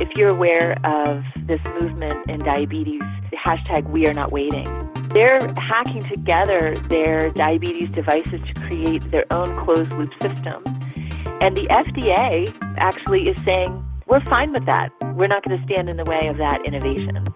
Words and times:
if 0.00 0.08
you're 0.16 0.30
aware 0.30 0.78
of 0.84 1.22
this 1.46 1.60
movement 1.78 2.30
in 2.30 2.40
diabetes, 2.40 3.02
hashtag 3.34 3.88
We 3.90 4.06
Are 4.06 4.14
Not 4.14 4.32
Waiting, 4.32 4.64
they're 5.12 5.40
hacking 5.58 6.02
together 6.04 6.74
their 6.88 7.28
diabetes 7.30 7.90
devices 7.90 8.40
to 8.46 8.60
create 8.62 9.08
their 9.10 9.30
own 9.30 9.62
closed 9.62 9.92
loop 9.92 10.10
system. 10.22 10.64
And 11.42 11.54
the 11.54 11.66
FDA 11.66 12.50
actually 12.78 13.28
is 13.28 13.36
saying, 13.44 13.84
we're 14.06 14.24
fine 14.24 14.54
with 14.54 14.64
that. 14.64 14.90
We're 15.14 15.26
not 15.26 15.44
going 15.44 15.58
to 15.58 15.64
stand 15.66 15.90
in 15.90 15.98
the 15.98 16.04
way 16.04 16.28
of 16.28 16.38
that 16.38 16.64
innovation. 16.64 17.26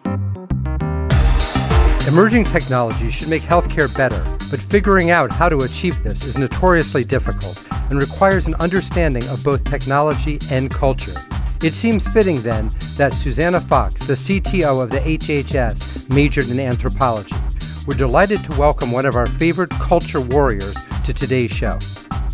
Emerging 2.08 2.44
technology 2.44 3.10
should 3.10 3.28
make 3.28 3.42
healthcare 3.42 3.94
better, 3.94 4.22
but 4.50 4.60
figuring 4.60 5.10
out 5.10 5.30
how 5.30 5.50
to 5.50 5.60
achieve 5.60 6.02
this 6.02 6.24
is 6.24 6.38
notoriously 6.38 7.04
difficult 7.04 7.62
and 7.90 7.98
requires 7.98 8.46
an 8.46 8.54
understanding 8.54 9.26
of 9.28 9.44
both 9.44 9.64
technology 9.64 10.38
and 10.50 10.70
culture. 10.70 11.14
It 11.64 11.72
seems 11.72 12.06
fitting 12.06 12.42
then 12.42 12.70
that 12.98 13.14
Susannah 13.14 13.62
Fox, 13.62 14.06
the 14.06 14.12
CTO 14.12 14.82
of 14.82 14.90
the 14.90 14.98
HHS, 14.98 16.06
majored 16.10 16.50
in 16.50 16.60
anthropology. 16.60 17.34
We're 17.86 17.96
delighted 17.96 18.44
to 18.44 18.58
welcome 18.58 18.92
one 18.92 19.06
of 19.06 19.16
our 19.16 19.26
favorite 19.26 19.70
culture 19.70 20.20
warriors 20.20 20.76
to 21.06 21.14
today's 21.14 21.50
show. 21.50 21.78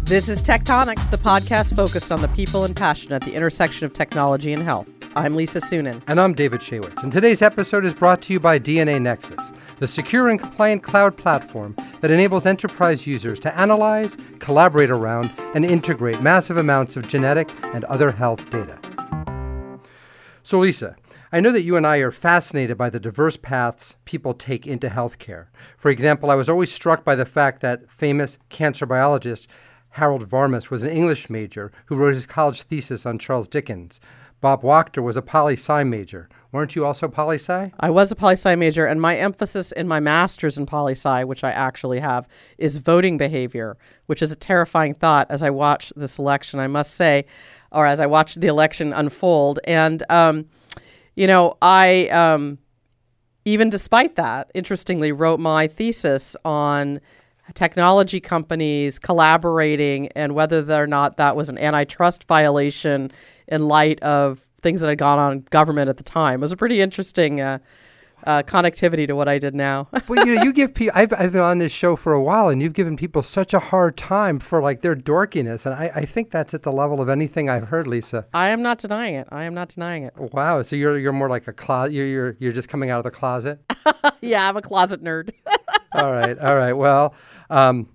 This 0.02 0.29
is 0.29 0.43
Tech 0.43 0.65
Tonics, 0.65 1.07
the 1.07 1.16
podcast 1.16 1.77
focused 1.77 2.11
on 2.11 2.23
the 2.23 2.27
people 2.30 2.65
and 2.65 2.74
passion 2.74 3.12
at 3.12 3.23
the 3.23 3.33
intersection 3.33 3.87
of 3.87 3.93
technology 3.93 4.52
and 4.52 4.65
health. 4.65 4.93
I'm 5.15 5.37
Lisa 5.37 5.60
Suennen. 5.60 6.02
And 6.09 6.21
I'm 6.21 6.35
David 6.35 6.59
Shaywitz. 6.59 7.05
And 7.05 7.12
today's 7.12 7.41
episode 7.41 7.85
is 7.85 7.95
brought 7.95 8.23
to 8.23 8.33
you 8.33 8.41
by 8.41 8.59
DNAnexus, 8.59 9.55
the 9.79 9.87
secure 9.87 10.29
and 10.29 10.41
compliant 10.41 10.83
cloud 10.83 11.16
platform 11.16 11.77
that 12.01 12.10
enables 12.10 12.47
enterprise 12.47 13.07
users 13.07 13.38
to 13.41 13.57
analyze, 13.57 14.16
collaborate 14.41 14.91
around, 14.91 15.30
and 15.55 15.65
integrate 15.65 16.21
massive 16.21 16.57
amounts 16.57 16.97
of 16.97 17.07
genetic 17.07 17.49
and 17.73 17.85
other 17.85 18.10
health 18.10 18.51
data. 18.51 18.80
So, 20.51 20.59
Lisa, 20.59 20.97
I 21.33 21.39
know 21.39 21.53
that 21.53 21.63
you 21.63 21.77
and 21.77 21.87
I 21.87 21.99
are 21.99 22.11
fascinated 22.11 22.77
by 22.77 22.91
the 22.91 22.99
diverse 22.99 23.37
paths 23.37 23.95
people 24.05 24.35
take 24.35 24.66
into 24.66 24.88
healthcare. 24.88 25.47
For 25.77 25.93
example, 25.93 26.29
I 26.29 26.35
was 26.35 26.49
always 26.49 26.73
struck 26.73 27.05
by 27.05 27.15
the 27.15 27.24
fact 27.24 27.63
that 27.63 27.88
famous 27.88 28.37
cancer 28.49 28.85
biologist 28.85 29.47
Harold 29.91 30.29
Varmus 30.29 30.69
was 30.69 30.83
an 30.83 30.91
English 30.91 31.30
major 31.30 31.71
who 31.87 31.95
wrote 31.95 32.15
his 32.15 32.27
college 32.27 32.63
thesis 32.63 33.07
on 33.07 33.21
Charles 33.21 33.47
Dickens. 33.47 34.01
Bob 34.41 34.63
Wachter 34.63 35.05
was 35.05 35.16
a 35.16 35.23
poli 35.23 35.52
sci 35.52 35.85
major. 35.85 36.29
Weren't 36.52 36.74
you 36.74 36.84
also 36.84 37.06
poli 37.06 37.37
sci? 37.37 37.70
I 37.79 37.90
was 37.90 38.10
a 38.10 38.16
poli 38.16 38.32
sci 38.32 38.54
major, 38.56 38.84
and 38.84 39.01
my 39.01 39.16
emphasis 39.16 39.70
in 39.70 39.87
my 39.87 40.01
master's 40.01 40.59
in 40.59 40.66
poli 40.66 40.93
sci, 40.95 41.24
which 41.24 41.45
I 41.45 41.52
actually 41.52 42.01
have, 42.01 42.26
is 42.59 42.79
voting 42.79 43.16
behavior, 43.16 43.76
which 44.06 44.20
is 44.20 44.32
a 44.32 44.37
terrifying 44.37 44.95
thought 44.95 45.28
as 45.30 45.45
I 45.45 45.51
watch 45.51 45.93
this 45.95 46.18
election, 46.18 46.59
I 46.59 46.66
must 46.66 46.95
say, 46.95 47.26
or 47.71 47.87
as 47.87 48.01
I 48.01 48.06
watch 48.06 48.34
the 48.34 48.48
election 48.48 48.93
unfold. 48.93 49.60
And, 49.65 50.02
um, 50.10 50.46
you 51.15 51.28
know, 51.28 51.56
I, 51.62 52.09
um, 52.09 52.59
even 53.45 53.71
despite 53.71 54.16
that, 54.16 54.51
interestingly, 54.52 55.12
wrote 55.12 55.38
my 55.38 55.68
thesis 55.68 56.37
on 56.45 57.01
technology 57.54 58.21
companies 58.21 58.98
collaborating 58.98 60.09
and 60.09 60.34
whether 60.34 60.62
or 60.82 60.87
not 60.87 61.16
that 61.16 61.37
was 61.37 61.48
an 61.48 61.59
antitrust 61.59 62.24
violation 62.24 63.10
in 63.48 63.62
light 63.62 64.00
of 64.03 64.47
things 64.62 64.81
that 64.81 64.89
had 64.89 64.99
gone 64.99 65.19
on 65.19 65.33
in 65.33 65.41
government 65.50 65.89
at 65.89 65.97
the 65.97 66.03
time. 66.03 66.41
It 66.41 66.43
was 66.43 66.53
a 66.53 66.56
pretty 66.56 66.81
interesting 66.81 67.41
uh, 67.41 67.59
uh, 68.25 68.43
connectivity 68.43 69.06
to 69.06 69.15
what 69.15 69.28
I 69.28 69.39
did 69.39 69.55
now. 69.55 69.89
well, 70.09 70.27
you 70.27 70.34
know, 70.34 70.43
you 70.43 70.53
give 70.53 70.75
people. 70.75 70.93
I've, 70.94 71.12
I've 71.12 71.33
been 71.33 71.41
on 71.41 71.59
this 71.59 71.72
show 71.72 71.97
for 71.97 72.12
a 72.12 72.22
while, 72.22 72.49
and 72.49 72.62
you've 72.62 72.75
given 72.75 72.97
people 72.97 73.22
such 73.22 73.55
a 73.55 73.59
hard 73.59 73.97
time 73.97 74.39
for 74.39 74.61
like 74.61 74.83
their 74.83 74.94
dorkiness, 74.94 75.67
and 75.67 75.75
I, 75.75 75.91
I 75.94 76.05
think 76.05 76.31
that's 76.31 76.55
at 76.55 76.62
the 76.62 76.72
level 76.72 77.00
of 77.00 77.09
anything 77.09 77.49
I've 77.49 77.69
heard, 77.69 77.87
Lisa. 77.87 78.27
I 78.34 78.49
am 78.49 78.62
not 78.62 78.78
denying 78.78 79.15
it. 79.15 79.28
I 79.31 79.44
am 79.44 79.55
not 79.55 79.71
denying 79.71 80.05
it. 80.05 80.15
Wow. 80.17 80.62
So 80.62 80.77
you're 80.77 80.99
you're 80.99 81.12
more 81.12 81.28
like 81.28 81.49
a 81.49 81.53
closet. 81.53 81.95
You're, 81.95 82.06
you're 82.06 82.37
you're 82.39 82.53
just 82.53 82.69
coming 82.69 82.91
out 82.91 82.99
of 82.99 83.05
the 83.05 83.11
closet. 83.11 83.61
yeah, 84.21 84.49
I'm 84.49 84.56
a 84.56 84.62
closet 84.62 85.03
nerd. 85.03 85.33
all 85.93 86.12
right. 86.12 86.39
All 86.39 86.56
right. 86.56 86.72
Well. 86.72 87.15
Um, 87.49 87.89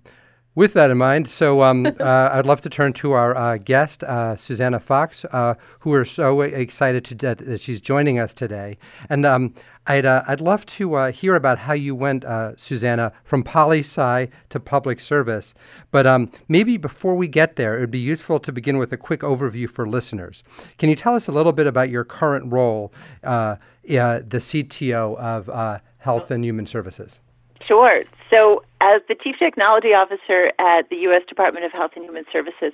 with 0.56 0.72
that 0.72 0.90
in 0.90 0.96
mind, 0.98 1.28
so 1.28 1.62
um, 1.62 1.86
uh, 2.00 2.30
I'd 2.32 2.46
love 2.46 2.62
to 2.62 2.70
turn 2.70 2.94
to 2.94 3.12
our 3.12 3.36
uh, 3.36 3.58
guest, 3.58 4.02
uh, 4.02 4.34
Susannah 4.34 4.80
Fox, 4.80 5.24
uh, 5.26 5.54
who 5.80 5.90
we're 5.90 6.06
so 6.06 6.40
excited 6.40 7.04
to, 7.04 7.14
that 7.14 7.60
she's 7.60 7.80
joining 7.80 8.18
us 8.18 8.32
today. 8.32 8.78
And 9.10 9.26
um, 9.26 9.54
I'd, 9.86 10.06
uh, 10.06 10.22
I'd 10.26 10.40
love 10.40 10.64
to 10.66 10.94
uh, 10.94 11.12
hear 11.12 11.36
about 11.36 11.58
how 11.58 11.74
you 11.74 11.94
went, 11.94 12.24
Susannah, 12.56 13.12
from 13.22 13.44
poli 13.44 13.80
sci 13.80 14.28
to 14.48 14.58
public 14.58 14.98
service. 14.98 15.54
But 15.90 16.06
um, 16.06 16.32
maybe 16.48 16.78
before 16.78 17.14
we 17.14 17.28
get 17.28 17.56
there, 17.56 17.76
it 17.76 17.80
would 17.80 17.90
be 17.90 17.98
useful 17.98 18.40
to 18.40 18.50
begin 18.50 18.78
with 18.78 18.92
a 18.92 18.96
quick 18.96 19.20
overview 19.20 19.68
for 19.68 19.86
listeners. 19.86 20.42
Can 20.78 20.88
you 20.88 20.96
tell 20.96 21.14
us 21.14 21.28
a 21.28 21.32
little 21.32 21.52
bit 21.52 21.66
about 21.66 21.90
your 21.90 22.02
current 22.02 22.50
role, 22.50 22.92
the 23.22 23.58
CTO 23.84 25.18
of 25.18 25.82
Health 25.98 26.30
and 26.30 26.44
Human 26.44 26.66
Services? 26.66 27.20
Sure. 27.66 28.00
So, 28.30 28.62
as 28.80 29.02
the 29.08 29.14
Chief 29.14 29.36
Technology 29.38 29.94
Officer 29.94 30.52
at 30.58 30.88
the 30.90 30.96
U.S. 31.08 31.22
Department 31.28 31.64
of 31.64 31.72
Health 31.72 31.92
and 31.96 32.04
Human 32.04 32.24
Services, 32.32 32.72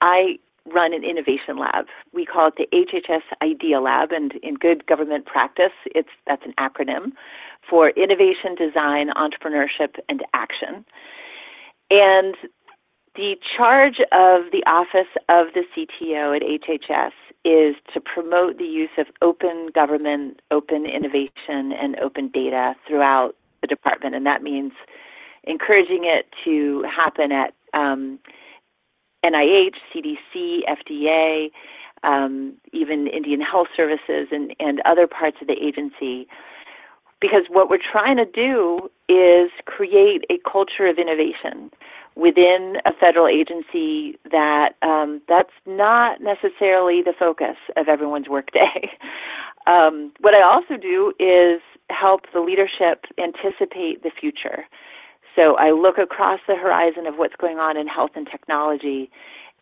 I 0.00 0.38
run 0.72 0.92
an 0.92 1.04
innovation 1.04 1.58
lab. 1.58 1.86
We 2.12 2.26
call 2.26 2.48
it 2.48 2.54
the 2.56 2.68
HHS 2.72 3.22
Idea 3.42 3.80
Lab, 3.80 4.12
and 4.12 4.32
in 4.42 4.54
good 4.54 4.86
government 4.86 5.26
practice, 5.26 5.72
it's 5.86 6.08
that's 6.26 6.44
an 6.44 6.54
acronym 6.58 7.12
for 7.68 7.90
Innovation, 7.90 8.54
Design, 8.56 9.10
Entrepreneurship, 9.16 9.96
and 10.08 10.24
Action. 10.34 10.84
And 11.90 12.34
the 13.14 13.36
charge 13.56 14.00
of 14.12 14.50
the 14.52 14.62
office 14.66 15.10
of 15.28 15.48
the 15.54 15.62
CTO 15.74 16.36
at 16.36 16.42
HHS 16.42 17.12
is 17.44 17.76
to 17.94 18.00
promote 18.00 18.58
the 18.58 18.64
use 18.64 18.90
of 18.98 19.06
open 19.22 19.68
government, 19.74 20.40
open 20.50 20.84
innovation, 20.84 21.72
and 21.72 21.96
open 22.00 22.28
data 22.28 22.74
throughout 22.86 23.36
the 23.60 23.66
department, 23.66 24.14
and 24.14 24.26
that 24.26 24.42
means 24.42 24.72
encouraging 25.46 26.04
it 26.04 26.26
to 26.44 26.84
happen 26.84 27.32
at 27.32 27.54
um, 27.74 28.18
NIH, 29.24 29.74
CDC, 29.94 30.60
FDA, 30.68 31.50
um, 32.02 32.54
even 32.72 33.06
Indian 33.06 33.40
Health 33.40 33.68
Services, 33.76 34.28
and, 34.30 34.54
and 34.60 34.80
other 34.84 35.06
parts 35.06 35.38
of 35.40 35.46
the 35.46 35.54
agency. 35.54 36.28
Because 37.20 37.44
what 37.48 37.70
we're 37.70 37.78
trying 37.78 38.16
to 38.18 38.26
do 38.26 38.90
is 39.08 39.50
create 39.64 40.24
a 40.30 40.38
culture 40.50 40.86
of 40.86 40.98
innovation 40.98 41.70
within 42.14 42.76
a 42.86 42.92
federal 42.98 43.26
agency 43.26 44.18
that 44.30 44.74
um, 44.82 45.20
that's 45.28 45.52
not 45.66 46.20
necessarily 46.20 47.02
the 47.02 47.12
focus 47.18 47.56
of 47.76 47.88
everyone's 47.88 48.28
workday. 48.28 48.90
um, 49.66 50.12
what 50.20 50.34
I 50.34 50.42
also 50.42 50.76
do 50.80 51.12
is 51.18 51.60
help 51.90 52.22
the 52.32 52.40
leadership 52.40 53.04
anticipate 53.18 54.02
the 54.02 54.10
future. 54.18 54.64
So 55.36 55.56
I 55.56 55.70
look 55.70 55.98
across 55.98 56.40
the 56.48 56.56
horizon 56.56 57.06
of 57.06 57.16
what's 57.16 57.36
going 57.36 57.58
on 57.58 57.76
in 57.76 57.86
health 57.86 58.12
and 58.16 58.26
technology 58.28 59.10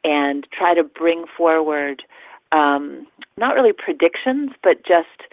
and 0.05 0.47
try 0.57 0.73
to 0.75 0.85
bring 0.85 1.25
forward 1.37 2.03
um, 2.53 3.07
not 3.37 3.55
really 3.55 3.73
predictions, 3.73 4.53
but 4.62 4.85
just 4.87 5.29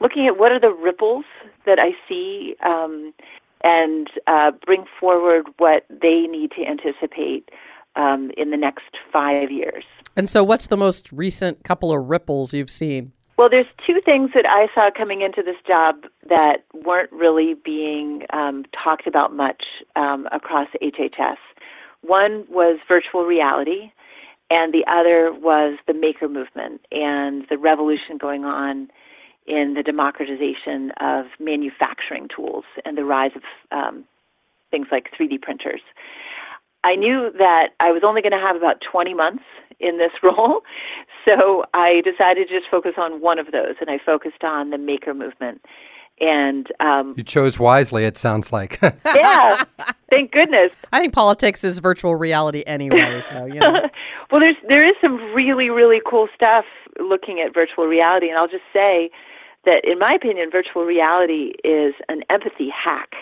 looking 0.00 0.26
at 0.26 0.36
what 0.38 0.50
are 0.50 0.60
the 0.60 0.72
ripples 0.72 1.24
that 1.64 1.78
I 1.78 1.92
see 2.08 2.56
um, 2.64 3.14
and 3.62 4.08
uh, 4.26 4.50
bring 4.64 4.84
forward 4.98 5.46
what 5.58 5.86
they 5.88 6.22
need 6.22 6.50
to 6.52 6.64
anticipate 6.66 7.50
um, 7.94 8.30
in 8.36 8.50
the 8.50 8.56
next 8.56 8.96
five 9.12 9.50
years. 9.50 9.84
And 10.16 10.28
so, 10.28 10.42
what's 10.42 10.66
the 10.66 10.76
most 10.76 11.12
recent 11.12 11.62
couple 11.62 11.92
of 11.92 12.08
ripples 12.08 12.52
you've 12.52 12.70
seen? 12.70 13.12
Well, 13.36 13.50
there's 13.50 13.66
two 13.86 14.00
things 14.02 14.30
that 14.34 14.46
I 14.46 14.68
saw 14.74 14.90
coming 14.96 15.20
into 15.20 15.42
this 15.42 15.56
job 15.66 16.04
that 16.28 16.64
weren't 16.72 17.12
really 17.12 17.54
being 17.54 18.22
um, 18.32 18.64
talked 18.82 19.06
about 19.06 19.34
much 19.34 19.62
um, 19.94 20.26
across 20.32 20.68
HHS. 20.82 21.36
One 22.00 22.46
was 22.48 22.78
virtual 22.88 23.24
reality, 23.26 23.92
and 24.50 24.72
the 24.72 24.84
other 24.90 25.32
was 25.34 25.78
the 25.86 25.92
maker 25.92 26.28
movement 26.28 26.80
and 26.90 27.44
the 27.50 27.58
revolution 27.58 28.16
going 28.16 28.44
on 28.44 28.88
in 29.46 29.74
the 29.74 29.82
democratization 29.82 30.92
of 31.00 31.26
manufacturing 31.38 32.28
tools 32.34 32.64
and 32.86 32.96
the 32.96 33.04
rise 33.04 33.32
of 33.36 33.42
um, 33.70 34.04
things 34.70 34.86
like 34.90 35.10
3D 35.18 35.42
printers. 35.42 35.82
I 36.86 36.94
knew 36.94 37.32
that 37.36 37.70
I 37.80 37.90
was 37.90 38.02
only 38.04 38.22
going 38.22 38.32
to 38.32 38.38
have 38.38 38.54
about 38.54 38.80
20 38.80 39.12
months 39.12 39.42
in 39.80 39.98
this 39.98 40.12
role, 40.22 40.62
so 41.24 41.64
I 41.74 42.00
decided 42.04 42.46
to 42.48 42.54
just 42.54 42.70
focus 42.70 42.92
on 42.96 43.20
one 43.20 43.40
of 43.40 43.50
those, 43.50 43.74
and 43.80 43.90
I 43.90 43.98
focused 43.98 44.44
on 44.44 44.70
the 44.70 44.78
maker 44.78 45.12
movement. 45.12 45.64
And 46.20 46.68
um, 46.78 47.12
you 47.16 47.24
chose 47.24 47.58
wisely. 47.58 48.04
It 48.04 48.16
sounds 48.16 48.50
like. 48.50 48.80
yeah, 49.04 49.62
thank 50.08 50.30
goodness. 50.30 50.72
I 50.92 51.00
think 51.00 51.12
politics 51.12 51.62
is 51.62 51.78
virtual 51.80 52.14
reality 52.14 52.62
anyway. 52.66 53.20
So 53.20 53.44
you 53.44 53.60
know. 53.60 53.82
well, 54.30 54.40
there's 54.40 54.56
there 54.66 54.88
is 54.88 54.94
some 55.02 55.16
really 55.34 55.68
really 55.68 56.00
cool 56.08 56.28
stuff 56.34 56.64
looking 56.98 57.40
at 57.40 57.52
virtual 57.52 57.84
reality, 57.84 58.30
and 58.30 58.38
I'll 58.38 58.48
just 58.48 58.64
say 58.72 59.10
that 59.66 59.84
in 59.84 59.98
my 59.98 60.14
opinion, 60.14 60.50
virtual 60.50 60.84
reality 60.84 61.52
is 61.64 61.92
an 62.08 62.22
empathy 62.30 62.70
hack. 62.70 63.14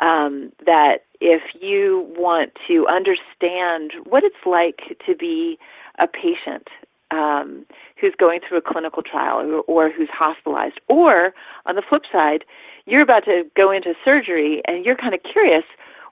Um, 0.00 0.52
that 0.66 1.04
if 1.20 1.42
you 1.60 2.12
want 2.16 2.52
to 2.66 2.86
understand 2.88 3.92
what 4.04 4.24
it's 4.24 4.44
like 4.44 4.98
to 5.06 5.14
be 5.14 5.58
a 5.98 6.06
patient 6.08 6.68
um, 7.10 7.64
who's 8.00 8.14
going 8.18 8.40
through 8.46 8.58
a 8.58 8.62
clinical 8.62 9.02
trial 9.02 9.38
or, 9.38 9.60
or 9.62 9.90
who's 9.90 10.08
hospitalized. 10.12 10.80
Or 10.88 11.32
on 11.66 11.76
the 11.76 11.82
flip 11.88 12.02
side, 12.10 12.44
you're 12.86 13.02
about 13.02 13.24
to 13.26 13.44
go 13.56 13.70
into 13.70 13.94
surgery 14.04 14.62
and 14.66 14.84
you're 14.84 14.96
kind 14.96 15.14
of 15.14 15.20
curious 15.22 15.64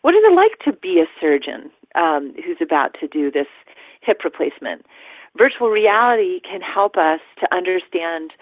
what 0.03 0.15
is 0.15 0.23
it 0.25 0.35
like 0.35 0.59
to 0.65 0.73
be 0.73 1.01
a 1.01 1.07
surgeon 1.21 1.71
um, 1.95 2.35
who's 2.45 2.59
about 2.61 2.97
to 3.01 3.07
do 3.07 3.31
this 3.31 3.47
hip 4.01 4.23
replacement? 4.25 4.85
Virtual 5.39 5.71
reality 5.71 6.41
can 6.41 6.61
help 6.61 6.97
us 6.97 7.21
to 7.41 7.55
understand 7.55 8.33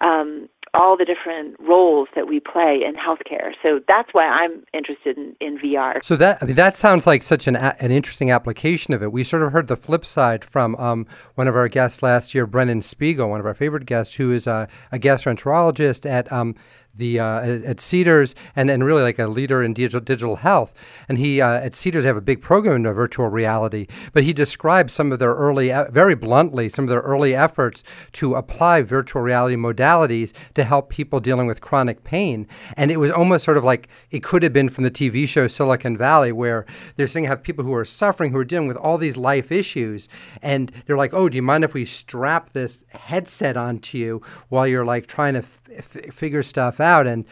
um, 0.00 0.48
all 0.74 0.96
the 0.96 1.04
different 1.04 1.56
roles 1.60 2.08
that 2.14 2.26
we 2.28 2.40
play 2.40 2.80
in 2.84 2.94
healthcare. 2.94 3.52
So 3.62 3.80
that's 3.86 4.12
why 4.12 4.26
I'm 4.26 4.64
interested 4.72 5.16
in, 5.16 5.36
in 5.40 5.58
VR. 5.58 6.04
So 6.04 6.16
that 6.16 6.38
I 6.42 6.46
mean, 6.46 6.56
that 6.56 6.76
sounds 6.76 7.06
like 7.06 7.22
such 7.22 7.46
an 7.46 7.56
an 7.56 7.90
interesting 7.90 8.30
application 8.30 8.94
of 8.94 9.02
it. 9.02 9.12
We 9.12 9.24
sort 9.24 9.42
of 9.42 9.52
heard 9.52 9.66
the 9.66 9.76
flip 9.76 10.04
side 10.04 10.44
from 10.44 10.76
um, 10.76 11.06
one 11.34 11.48
of 11.48 11.56
our 11.56 11.68
guests 11.68 12.02
last 12.02 12.34
year, 12.34 12.46
Brennan 12.46 12.82
Spiegel, 12.82 13.28
one 13.28 13.40
of 13.40 13.46
our 13.46 13.54
favorite 13.54 13.86
guests, 13.86 14.16
who 14.16 14.32
is 14.32 14.46
a, 14.46 14.68
a 14.92 14.98
gastroenterologist 14.98 16.08
at 16.08 16.30
um, 16.32 16.54
the 16.94 17.20
uh, 17.20 17.40
at 17.40 17.80
Cedars 17.80 18.34
and, 18.56 18.70
and 18.70 18.84
really 18.84 19.02
like 19.02 19.18
a 19.18 19.26
leader 19.26 19.62
in 19.62 19.72
digital, 19.72 20.00
digital 20.00 20.36
health. 20.36 20.74
And 21.08 21.18
he 21.18 21.40
uh, 21.40 21.52
at 21.52 21.74
Cedars 21.74 22.04
have 22.04 22.16
a 22.16 22.20
big 22.20 22.42
program 22.42 22.84
in 22.84 22.92
virtual 22.92 23.28
reality. 23.28 23.86
But 24.12 24.24
he 24.24 24.32
described 24.32 24.90
some 24.90 25.12
of 25.12 25.18
their 25.18 25.34
early, 25.34 25.70
very 25.90 26.14
bluntly, 26.14 26.68
some 26.68 26.84
of 26.84 26.88
their 26.88 27.00
early 27.00 27.34
efforts 27.34 27.82
to 28.12 28.34
apply 28.34 28.82
virtual 28.82 29.22
reality 29.22 29.56
modalities 29.56 30.32
to 30.54 30.64
help 30.64 30.90
people 30.90 31.20
dealing 31.20 31.46
with 31.46 31.60
chronic 31.60 32.04
pain. 32.04 32.46
And 32.76 32.90
it 32.90 32.98
was 32.98 33.10
almost 33.10 33.44
sort 33.44 33.56
of 33.56 33.64
like 33.64 33.88
it 34.10 34.22
could 34.22 34.42
have 34.42 34.52
been 34.52 34.68
from 34.68 34.84
the 34.84 34.90
TV 34.90 35.28
show 35.28 35.46
Silicon 35.46 35.96
Valley, 35.96 36.32
where 36.32 36.66
they're 36.96 37.06
saying 37.06 37.26
have 37.26 37.42
people 37.42 37.64
who 37.64 37.74
are 37.74 37.84
suffering, 37.84 38.32
who 38.32 38.38
are 38.38 38.44
dealing 38.44 38.68
with 38.68 38.76
all 38.76 38.98
these 38.98 39.16
life 39.16 39.52
issues, 39.52 40.08
and 40.42 40.72
they're 40.86 40.96
like, 40.96 41.14
"Oh, 41.14 41.28
do 41.28 41.36
you 41.36 41.42
mind 41.42 41.64
if 41.64 41.74
we 41.74 41.84
strap 41.84 42.50
this 42.50 42.84
headset 42.90 43.56
onto 43.56 43.98
you 43.98 44.22
while 44.48 44.66
you're 44.66 44.84
like 44.84 45.06
trying 45.06 45.34
to 45.34 45.40
f- 45.40 45.60
f- 45.76 46.14
figure 46.14 46.42
stuff 46.42 46.80
out?" 46.80 46.87
And 47.06 47.24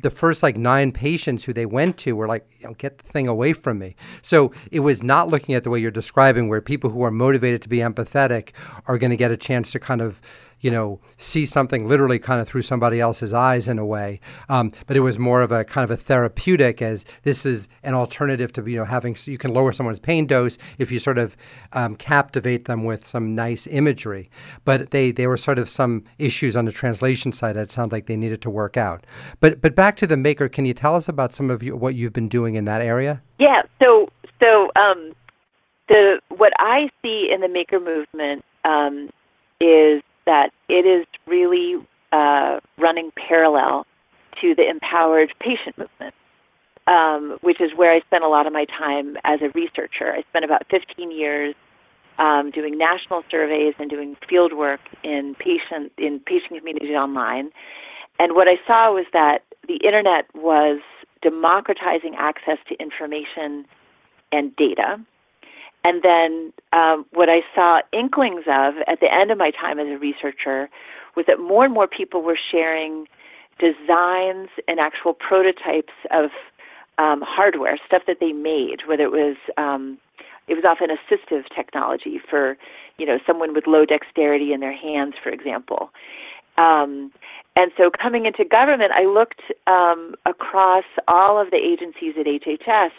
the 0.00 0.10
first 0.10 0.42
like 0.42 0.56
nine 0.56 0.92
patients 0.92 1.44
who 1.44 1.52
they 1.52 1.66
went 1.66 1.98
to 1.98 2.12
were 2.12 2.28
like, 2.28 2.46
you 2.58 2.66
know, 2.66 2.74
get 2.74 2.98
the 2.98 3.04
thing 3.04 3.26
away 3.26 3.52
from 3.52 3.78
me. 3.78 3.96
So 4.22 4.52
it 4.70 4.80
was 4.80 5.02
not 5.02 5.28
looking 5.28 5.54
at 5.54 5.64
the 5.64 5.70
way 5.70 5.80
you're 5.80 5.90
describing, 5.90 6.48
where 6.48 6.60
people 6.60 6.90
who 6.90 7.02
are 7.02 7.10
motivated 7.10 7.62
to 7.62 7.68
be 7.68 7.78
empathetic 7.78 8.50
are 8.86 8.96
going 8.96 9.10
to 9.10 9.16
get 9.16 9.32
a 9.32 9.36
chance 9.36 9.72
to 9.72 9.80
kind 9.80 10.00
of 10.00 10.20
you 10.60 10.70
know, 10.70 11.00
see 11.16 11.46
something 11.46 11.88
literally 11.88 12.18
kind 12.18 12.40
of 12.40 12.48
through 12.48 12.62
somebody 12.62 13.00
else's 13.00 13.32
eyes 13.32 13.68
in 13.68 13.78
a 13.78 13.86
way. 13.86 14.20
Um, 14.48 14.72
but 14.86 14.96
it 14.96 15.00
was 15.00 15.18
more 15.18 15.42
of 15.42 15.52
a 15.52 15.64
kind 15.64 15.84
of 15.84 15.90
a 15.90 15.96
therapeutic, 15.96 16.82
as 16.82 17.04
this 17.22 17.46
is 17.46 17.68
an 17.82 17.94
alternative 17.94 18.52
to 18.54 18.68
you 18.68 18.76
know 18.76 18.84
having 18.84 19.16
you 19.24 19.38
can 19.38 19.52
lower 19.52 19.72
someone's 19.72 20.00
pain 20.00 20.26
dose 20.26 20.58
if 20.78 20.90
you 20.90 20.98
sort 20.98 21.18
of 21.18 21.36
um, 21.72 21.96
captivate 21.96 22.64
them 22.64 22.84
with 22.84 23.06
some 23.06 23.34
nice 23.34 23.66
imagery. 23.66 24.30
But 24.64 24.90
they 24.90 25.10
they 25.10 25.26
were 25.26 25.36
sort 25.36 25.58
of 25.58 25.68
some 25.68 26.04
issues 26.18 26.56
on 26.56 26.64
the 26.64 26.72
translation 26.72 27.32
side 27.32 27.54
that 27.56 27.70
sound 27.70 27.92
like 27.92 28.06
they 28.06 28.16
needed 28.16 28.42
to 28.42 28.50
work 28.50 28.76
out. 28.76 29.04
But 29.40 29.60
but 29.60 29.74
back 29.74 29.96
to 29.96 30.06
the 30.06 30.16
maker, 30.16 30.48
can 30.48 30.64
you 30.64 30.74
tell 30.74 30.94
us 30.94 31.08
about 31.08 31.32
some 31.32 31.50
of 31.50 31.62
you, 31.62 31.76
what 31.76 31.94
you've 31.94 32.12
been 32.12 32.28
doing 32.28 32.54
in 32.54 32.64
that 32.64 32.80
area? 32.80 33.22
Yeah. 33.38 33.62
So 33.80 34.08
so 34.40 34.70
um, 34.76 35.12
the 35.88 36.20
what 36.28 36.52
I 36.58 36.88
see 37.02 37.28
in 37.32 37.40
the 37.40 37.48
maker 37.48 37.80
movement 37.80 38.44
um, 38.64 39.10
is 39.60 40.02
that 40.28 40.50
it 40.68 40.84
is 40.84 41.06
really 41.26 41.76
uh, 42.12 42.60
running 42.76 43.10
parallel 43.16 43.86
to 44.42 44.54
the 44.54 44.68
empowered 44.68 45.32
patient 45.40 45.78
movement, 45.78 46.14
um, 46.86 47.38
which 47.40 47.62
is 47.62 47.70
where 47.74 47.90
I 47.90 48.00
spent 48.00 48.24
a 48.24 48.28
lot 48.28 48.46
of 48.46 48.52
my 48.52 48.66
time 48.66 49.16
as 49.24 49.40
a 49.40 49.48
researcher. 49.54 50.12
I 50.12 50.22
spent 50.28 50.44
about 50.44 50.66
15 50.70 51.10
years 51.10 51.54
um, 52.18 52.50
doing 52.50 52.76
national 52.76 53.22
surveys 53.30 53.72
and 53.78 53.88
doing 53.88 54.16
field 54.28 54.52
work 54.52 54.80
in 55.02 55.34
patient 55.38 55.92
in 55.96 56.20
patient 56.20 56.58
communities 56.58 56.94
online. 56.94 57.50
And 58.18 58.34
what 58.34 58.48
I 58.48 58.56
saw 58.66 58.92
was 58.92 59.06
that 59.14 59.44
the 59.66 59.76
internet 59.76 60.26
was 60.34 60.80
democratizing 61.22 62.16
access 62.18 62.58
to 62.68 62.76
information 62.78 63.64
and 64.30 64.54
data 64.56 65.00
and 65.88 66.02
then 66.02 66.52
um, 66.74 67.06
what 67.14 67.30
I 67.30 67.40
saw 67.54 67.80
inklings 67.94 68.44
of 68.46 68.74
at 68.86 69.00
the 69.00 69.10
end 69.10 69.30
of 69.30 69.38
my 69.38 69.50
time 69.50 69.78
as 69.78 69.86
a 69.86 69.96
researcher 69.96 70.68
was 71.16 71.24
that 71.26 71.40
more 71.40 71.64
and 71.64 71.72
more 71.72 71.86
people 71.86 72.20
were 72.20 72.38
sharing 72.52 73.06
designs 73.58 74.50
and 74.68 74.78
actual 74.78 75.14
prototypes 75.14 75.94
of 76.10 76.28
um, 76.98 77.22
hardware, 77.26 77.78
stuff 77.86 78.02
that 78.06 78.18
they 78.20 78.32
made, 78.32 78.80
whether 78.86 79.04
it 79.04 79.12
was 79.12 79.36
um, 79.56 79.96
it 80.46 80.54
was 80.54 80.64
often 80.64 80.88
assistive 80.90 81.44
technology 81.56 82.20
for 82.28 82.58
you 82.98 83.06
know 83.06 83.18
someone 83.26 83.54
with 83.54 83.66
low 83.66 83.86
dexterity 83.86 84.52
in 84.52 84.60
their 84.60 84.76
hands, 84.76 85.14
for 85.22 85.30
example. 85.30 85.90
Um, 86.58 87.12
and 87.56 87.72
so 87.78 87.90
coming 87.90 88.26
into 88.26 88.44
government, 88.44 88.92
I 88.92 89.06
looked 89.06 89.40
um, 89.66 90.14
across 90.26 90.84
all 91.06 91.40
of 91.40 91.50
the 91.50 91.56
agencies 91.56 92.14
at 92.18 92.26
HHS 92.26 92.90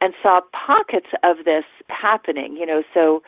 and 0.00 0.14
saw 0.22 0.40
pockets 0.52 1.08
of 1.22 1.44
this 1.44 1.64
happening. 1.88 2.56
You 2.56 2.66
know, 2.66 2.82
so 2.92 3.22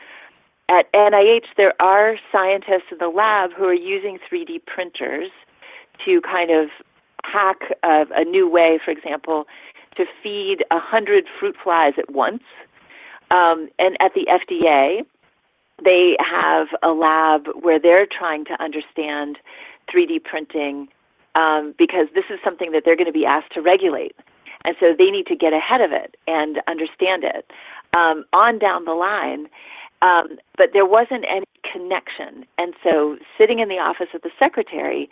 at 0.68 0.92
NIH 0.92 1.46
there 1.56 1.74
are 1.80 2.16
scientists 2.30 2.90
in 2.92 2.98
the 2.98 3.08
lab 3.08 3.50
who 3.56 3.64
are 3.64 3.74
using 3.74 4.18
3D 4.30 4.64
printers 4.66 5.30
to 6.04 6.20
kind 6.20 6.50
of 6.50 6.68
hack 7.24 7.58
a, 7.82 8.04
a 8.14 8.24
new 8.24 8.48
way, 8.48 8.78
for 8.84 8.90
example, 8.90 9.46
to 9.96 10.04
feed 10.22 10.64
a 10.70 10.78
hundred 10.78 11.24
fruit 11.38 11.56
flies 11.62 11.94
at 11.98 12.10
once. 12.10 12.42
Um, 13.30 13.68
and 13.78 13.96
at 14.00 14.12
the 14.14 14.26
FDA, 14.26 15.04
they 15.84 16.16
have 16.18 16.68
a 16.82 16.90
lab 16.90 17.46
where 17.60 17.78
they're 17.78 18.06
trying 18.06 18.44
to 18.46 18.62
understand 18.62 19.38
3D 19.92 20.24
printing 20.24 20.88
um, 21.34 21.74
because 21.78 22.06
this 22.14 22.24
is 22.30 22.38
something 22.42 22.72
that 22.72 22.82
they're 22.84 22.96
going 22.96 23.06
to 23.06 23.12
be 23.12 23.26
asked 23.26 23.52
to 23.54 23.60
regulate. 23.60 24.16
And 24.68 24.76
so 24.78 24.92
they 24.96 25.10
need 25.10 25.26
to 25.28 25.34
get 25.34 25.54
ahead 25.54 25.80
of 25.80 25.92
it 25.92 26.16
and 26.26 26.60
understand 26.68 27.24
it 27.24 27.50
um, 27.94 28.26
on 28.34 28.58
down 28.58 28.84
the 28.84 28.92
line. 28.92 29.46
Um, 30.02 30.36
but 30.58 30.74
there 30.74 30.84
wasn't 30.84 31.24
any 31.26 31.46
connection. 31.64 32.44
And 32.58 32.74
so 32.84 33.16
sitting 33.38 33.60
in 33.60 33.70
the 33.70 33.76
office 33.76 34.08
of 34.14 34.20
the 34.20 34.30
secretary, 34.38 35.08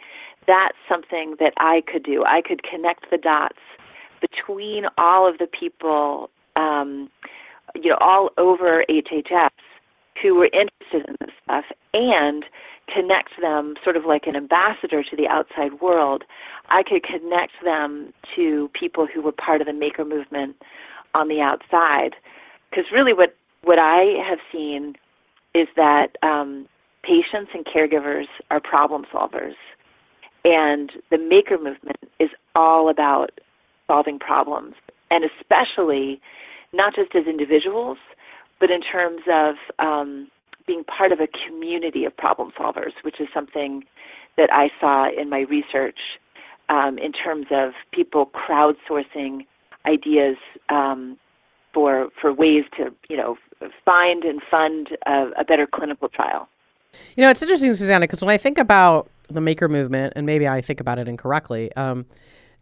that's 0.47 0.77
something 0.87 1.37
that 1.41 1.55
I 1.57 1.83
could 1.91 2.03
do. 2.03 2.23
I 2.27 2.43
could 2.47 2.65
connect 2.65 3.11
the 3.11 3.17
dots 3.17 3.57
between 4.21 4.85
all 4.99 5.27
of 5.27 5.39
the 5.39 5.47
people, 5.47 6.29
um, 6.57 7.09
you 7.75 7.89
know, 7.89 7.97
all 7.99 8.29
over 8.37 8.85
HHS 8.91 9.49
who 10.23 10.35
were 10.35 10.51
interested 10.53 11.09
in 11.09 11.17
this 11.21 11.31
stuff 11.45 11.65
and 11.95 12.45
connect 12.93 13.31
them 13.41 13.75
sort 13.83 13.97
of 13.97 14.05
like 14.05 14.27
an 14.27 14.37
ambassador 14.37 15.03
to 15.03 15.17
the 15.17 15.27
outside 15.27 15.81
world, 15.81 16.25
I 16.69 16.83
could 16.83 17.03
connect 17.03 17.53
them 17.65 18.13
to 18.37 18.71
people 18.79 19.07
who 19.13 19.23
were 19.23 19.33
part 19.33 19.61
of 19.61 19.67
the 19.67 19.73
maker 19.73 20.05
movement 20.05 20.57
on 21.15 21.29
the 21.29 21.41
outside. 21.41 22.15
Because 22.71 22.87
really, 22.93 23.13
what 23.13 23.37
what 23.63 23.79
I 23.79 24.23
have 24.29 24.39
seen 24.53 24.95
is 25.55 25.67
that 25.77 26.17
um, 26.23 26.69
patients 27.03 27.51
and 27.55 27.65
caregivers 27.65 28.27
are 28.51 28.61
problem 28.61 29.05
solvers, 29.13 29.55
and 30.45 30.93
the 31.11 31.19
maker 31.19 31.59
movement 31.59 31.99
is 32.21 32.31
all 32.55 32.89
about 32.89 33.31
solving 33.87 34.19
problems, 34.19 34.75
and 35.11 35.25
especially 35.25 36.21
not 36.73 36.95
just 36.95 37.15
as 37.15 37.27
individuals, 37.27 37.99
but 38.61 38.71
in 38.71 38.81
terms 38.81 39.23
of 39.31 39.57
um, 39.79 40.29
being 40.67 40.85
part 40.85 41.13
of 41.13 41.21
a 41.21 41.29
community 41.47 42.05
of 42.05 42.17
problem 42.17 42.53
solvers, 42.59 42.93
which 43.03 43.21
is 43.21 43.29
something 43.33 43.85
that 44.37 44.53
I 44.53 44.71
saw 44.81 45.09
in 45.11 45.31
my 45.31 45.41
research 45.41 45.99
um, 46.69 46.99
in 46.99 47.13
terms 47.13 47.47
of 47.51 47.73
people 47.93 48.31
crowdsourcing 48.35 49.47
ideas 49.87 50.37
um, 50.69 51.17
for 51.73 52.09
for 52.21 52.33
ways 52.33 52.65
to 52.77 52.93
you 53.09 53.17
know 53.17 53.37
find 53.85 54.25
and 54.25 54.43
fund 54.51 54.89
a, 55.07 55.29
a 55.39 55.45
better 55.45 55.67
clinical 55.67 56.09
trial. 56.09 56.49
You 57.17 57.23
know, 57.23 57.31
it's 57.31 57.43
interesting, 57.43 57.75
Susannah, 57.75 58.05
because 58.05 58.23
when 58.23 58.31
I 58.31 58.39
think 58.39 58.59
about 58.59 59.11
the 59.29 59.41
maker 59.41 59.69
movement, 59.69 60.15
and 60.17 60.25
maybe 60.25 60.49
I 60.49 60.61
think 60.61 60.81
about 60.81 60.99
it 60.99 61.09
incorrectly. 61.09 61.75
Um, 61.77 62.07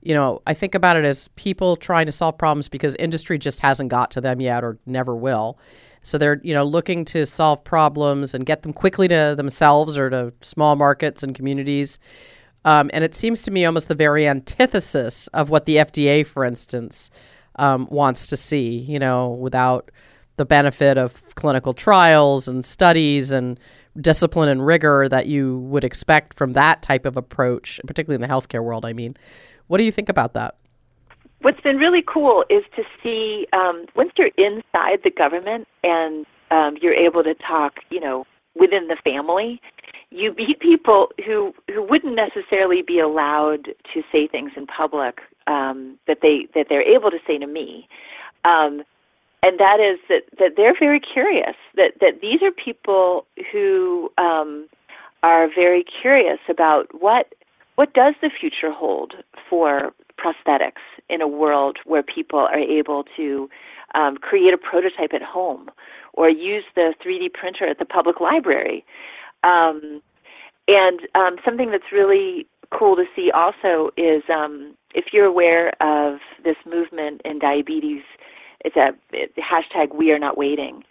you 0.05 0.15
know, 0.15 0.43
I 0.47 0.55
think 0.55 0.75
about 0.75 0.97
it 0.97 1.05
as 1.05 1.29
people 1.29 1.77
trying 1.77 2.07
to 2.07 2.13
solve 2.13 2.37
problems 2.37 2.69
because 2.69 2.95
industry 2.97 3.39
just 3.39 3.61
hasn't 3.61 3.91
got 3.91 4.11
to 4.13 4.21
them 4.21 4.41
yet 4.41 4.63
or 4.63 4.79
never 4.87 5.17
will. 5.17 5.59
So 6.03 6.19
they're, 6.19 6.41
you 6.45 6.53
know, 6.53 6.65
looking 6.65 7.07
to 7.07 7.25
solve 7.25 7.65
problems 7.65 8.35
and 8.35 8.45
get 8.45 8.63
them 8.63 8.75
quickly 8.75 9.09
to 9.09 9.35
themselves 9.35 9.97
or 9.97 10.11
to 10.11 10.35
small 10.43 10.77
markets 10.77 11.23
and 11.23 11.35
communities. 11.35 11.99
Um, 12.67 12.91
and 12.93 13.03
it 13.03 13.15
seems 13.15 13.43
to 13.43 13.51
me 13.51 13.65
almost 13.65 13.89
the 13.89 13.95
very 13.95 14.29
antithesis 14.29 15.29
of 15.29 15.49
what 15.49 15.65
the 15.65 15.77
FDA, 15.77 16.27
for 16.27 16.45
instance, 16.45 17.11
um, 17.57 17.89
wants 17.91 18.27
to 18.27 18.37
see, 18.37 18.79
you 18.79 18.99
know, 18.99 19.31
without 19.31 19.91
the 20.37 20.45
benefit 20.45 20.99
of 20.99 21.35
clinical 21.37 21.73
trials 21.73 22.49
and 22.49 22.65
studies 22.65 23.33
and 23.33 23.59
discipline 23.99 24.49
and 24.49 24.67
rigor 24.67 25.09
that 25.09 25.27
you 25.27 25.59
would 25.61 25.85
expect 25.85 26.35
from 26.35 26.55
that 26.55 26.83
type 26.83 27.07
of 27.07 27.17
approach, 27.17 27.81
particularly 27.87 28.23
in 28.23 28.29
the 28.29 28.35
healthcare 28.35 28.63
world, 28.63 28.85
I 28.85 28.93
mean. 28.93 29.17
What 29.75 29.79
do 29.79 29.85
you 29.85 29.91
think 29.91 30.09
about 30.09 30.35
that? 30.35 30.55
what's 31.41 31.61
been 31.61 31.79
really 31.79 32.03
cool 32.07 32.45
is 32.49 32.63
to 32.77 32.85
see 33.03 33.47
um, 33.53 33.87
once 33.97 34.13
you're 34.17 34.31
inside 34.39 35.01
the 35.03 35.11
government 35.11 35.67
and 35.83 36.25
um, 36.53 36.79
you're 36.81 36.95
able 36.95 37.25
to 37.25 37.35
talk, 37.35 37.81
you 37.91 37.99
know, 37.99 38.25
within 38.55 38.87
the 38.87 38.97
family, 39.05 39.61
you 40.11 40.33
meet 40.35 40.61
people 40.71 41.09
who 41.27 41.53
who 41.69 41.83
wouldn't 41.83 42.15
necessarily 42.15 42.83
be 42.83 43.01
allowed 43.01 43.65
to 43.93 44.03
say 44.13 44.29
things 44.29 44.53
in 44.57 44.67
public 44.67 45.19
um, 45.49 45.99
that 46.07 46.19
they 46.23 46.47
that 46.55 46.67
they're 46.69 46.89
able 46.97 47.11
to 47.11 47.19
say 47.27 47.37
to 47.37 47.47
me. 47.47 47.89
Um, 48.45 48.85
and 49.43 49.59
that 49.59 49.81
is 49.81 49.99
that, 50.09 50.23
that 50.39 50.53
they're 50.57 50.79
very 50.79 51.01
curious 51.01 51.57
that, 51.75 51.95
that 52.01 52.23
these 52.23 52.43
are 52.43 52.53
people 52.53 53.27
who 53.53 54.11
um, 54.17 54.69
are 55.25 55.49
very 55.55 55.85
curious 56.01 56.39
about 56.49 56.87
what 57.03 57.35
what 57.77 57.93
does 57.95 58.15
the 58.21 58.31
future 58.31 58.71
hold 58.71 59.15
for 59.49 59.93
prosthetics 60.19 60.83
in 61.09 61.21
a 61.21 61.29
world 61.29 61.79
where 61.85 62.03
people 62.03 62.39
are 62.39 62.59
able 62.59 63.05
to 63.17 63.49
um, 63.95 64.17
create 64.17 64.55
a 64.55 64.59
prototype 64.59 65.13
at 65.13 65.23
home 65.23 65.71
or 66.13 66.29
use 66.29 66.65
the 66.75 66.95
3D 67.05 67.33
printer 67.33 67.67
at 67.67 67.79
the 67.79 67.85
public 67.85 68.21
library. 68.21 68.85
Um, 69.43 70.03
and 70.69 71.01
um, 71.15 71.37
something 71.45 71.71
that's 71.71 71.93
really 71.93 72.47
cool 72.71 72.97
to 72.97 73.05
see 73.15 73.31
also 73.31 73.91
is 73.97 74.23
um, 74.33 74.75
if 74.95 75.07
you're 75.13 75.27
aware 75.27 75.71
of 75.83 76.21
this 76.43 76.57
movement 76.65 77.21
in 77.25 77.39
diabetes, 77.39 78.03
it's 78.65 78.77
a 78.77 78.95
it, 79.13 79.35
hashtag 79.37 79.95
We 79.95 80.11
Are 80.13 80.19
Not 80.19 80.39
Waiting. 80.39 80.85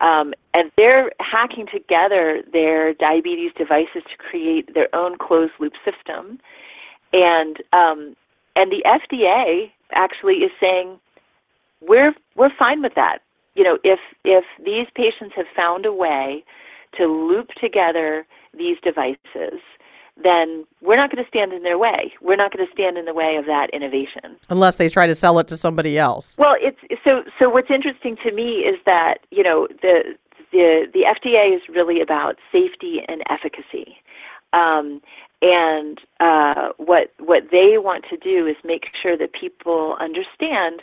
Um, 0.00 0.34
and 0.54 0.70
they're 0.76 1.10
hacking 1.20 1.66
together 1.72 2.42
their 2.52 2.94
diabetes 2.94 3.52
devices 3.56 4.02
to 4.10 4.16
create 4.18 4.74
their 4.74 4.94
own 4.94 5.16
closed 5.18 5.52
loop 5.60 5.74
system. 5.84 6.38
And 7.12 7.58
um, 7.72 8.16
and 8.56 8.70
the 8.70 8.84
FDA 8.84 9.70
actually 9.92 10.36
is 10.36 10.50
saying 10.60 10.98
we're 11.80 12.14
we're 12.36 12.54
fine 12.58 12.82
with 12.82 12.94
that. 12.96 13.18
You 13.54 13.64
know, 13.64 13.78
if 13.84 14.00
if 14.24 14.44
these 14.64 14.86
patients 14.94 15.34
have 15.36 15.46
found 15.54 15.86
a 15.86 15.92
way 15.92 16.44
to 16.98 17.06
loop 17.06 17.48
together 17.60 18.26
these 18.56 18.76
devices, 18.82 19.60
then 20.22 20.64
we're 20.80 20.96
not 20.96 21.10
going 21.10 21.22
to 21.22 21.28
stand 21.28 21.52
in 21.52 21.62
their 21.62 21.78
way. 21.78 22.12
We're 22.20 22.36
not 22.36 22.52
going 22.52 22.64
to 22.64 22.72
stand 22.72 22.96
in 22.96 23.04
the 23.04 23.14
way 23.14 23.36
of 23.36 23.46
that 23.46 23.70
innovation 23.70 24.36
unless 24.48 24.76
they 24.76 24.88
try 24.88 25.06
to 25.06 25.14
sell 25.14 25.38
it 25.38 25.48
to 25.48 25.56
somebody 25.56 25.98
else. 25.98 26.36
Well, 26.38 26.54
it's 26.60 26.78
so 27.02 27.24
so 27.38 27.48
what's 27.48 27.70
interesting 27.70 28.16
to 28.22 28.32
me 28.32 28.60
is 28.60 28.78
that, 28.86 29.18
you 29.30 29.42
know, 29.42 29.66
the 29.82 30.16
the 30.52 30.86
the 30.92 31.00
FDA 31.00 31.54
is 31.54 31.62
really 31.68 32.00
about 32.00 32.36
safety 32.52 33.02
and 33.08 33.22
efficacy. 33.28 33.96
Um, 34.52 35.02
and 35.42 36.00
uh, 36.20 36.68
what 36.78 37.12
what 37.18 37.44
they 37.50 37.76
want 37.78 38.04
to 38.10 38.16
do 38.16 38.46
is 38.46 38.56
make 38.64 38.86
sure 39.02 39.16
that 39.18 39.32
people 39.32 39.96
understand 40.00 40.80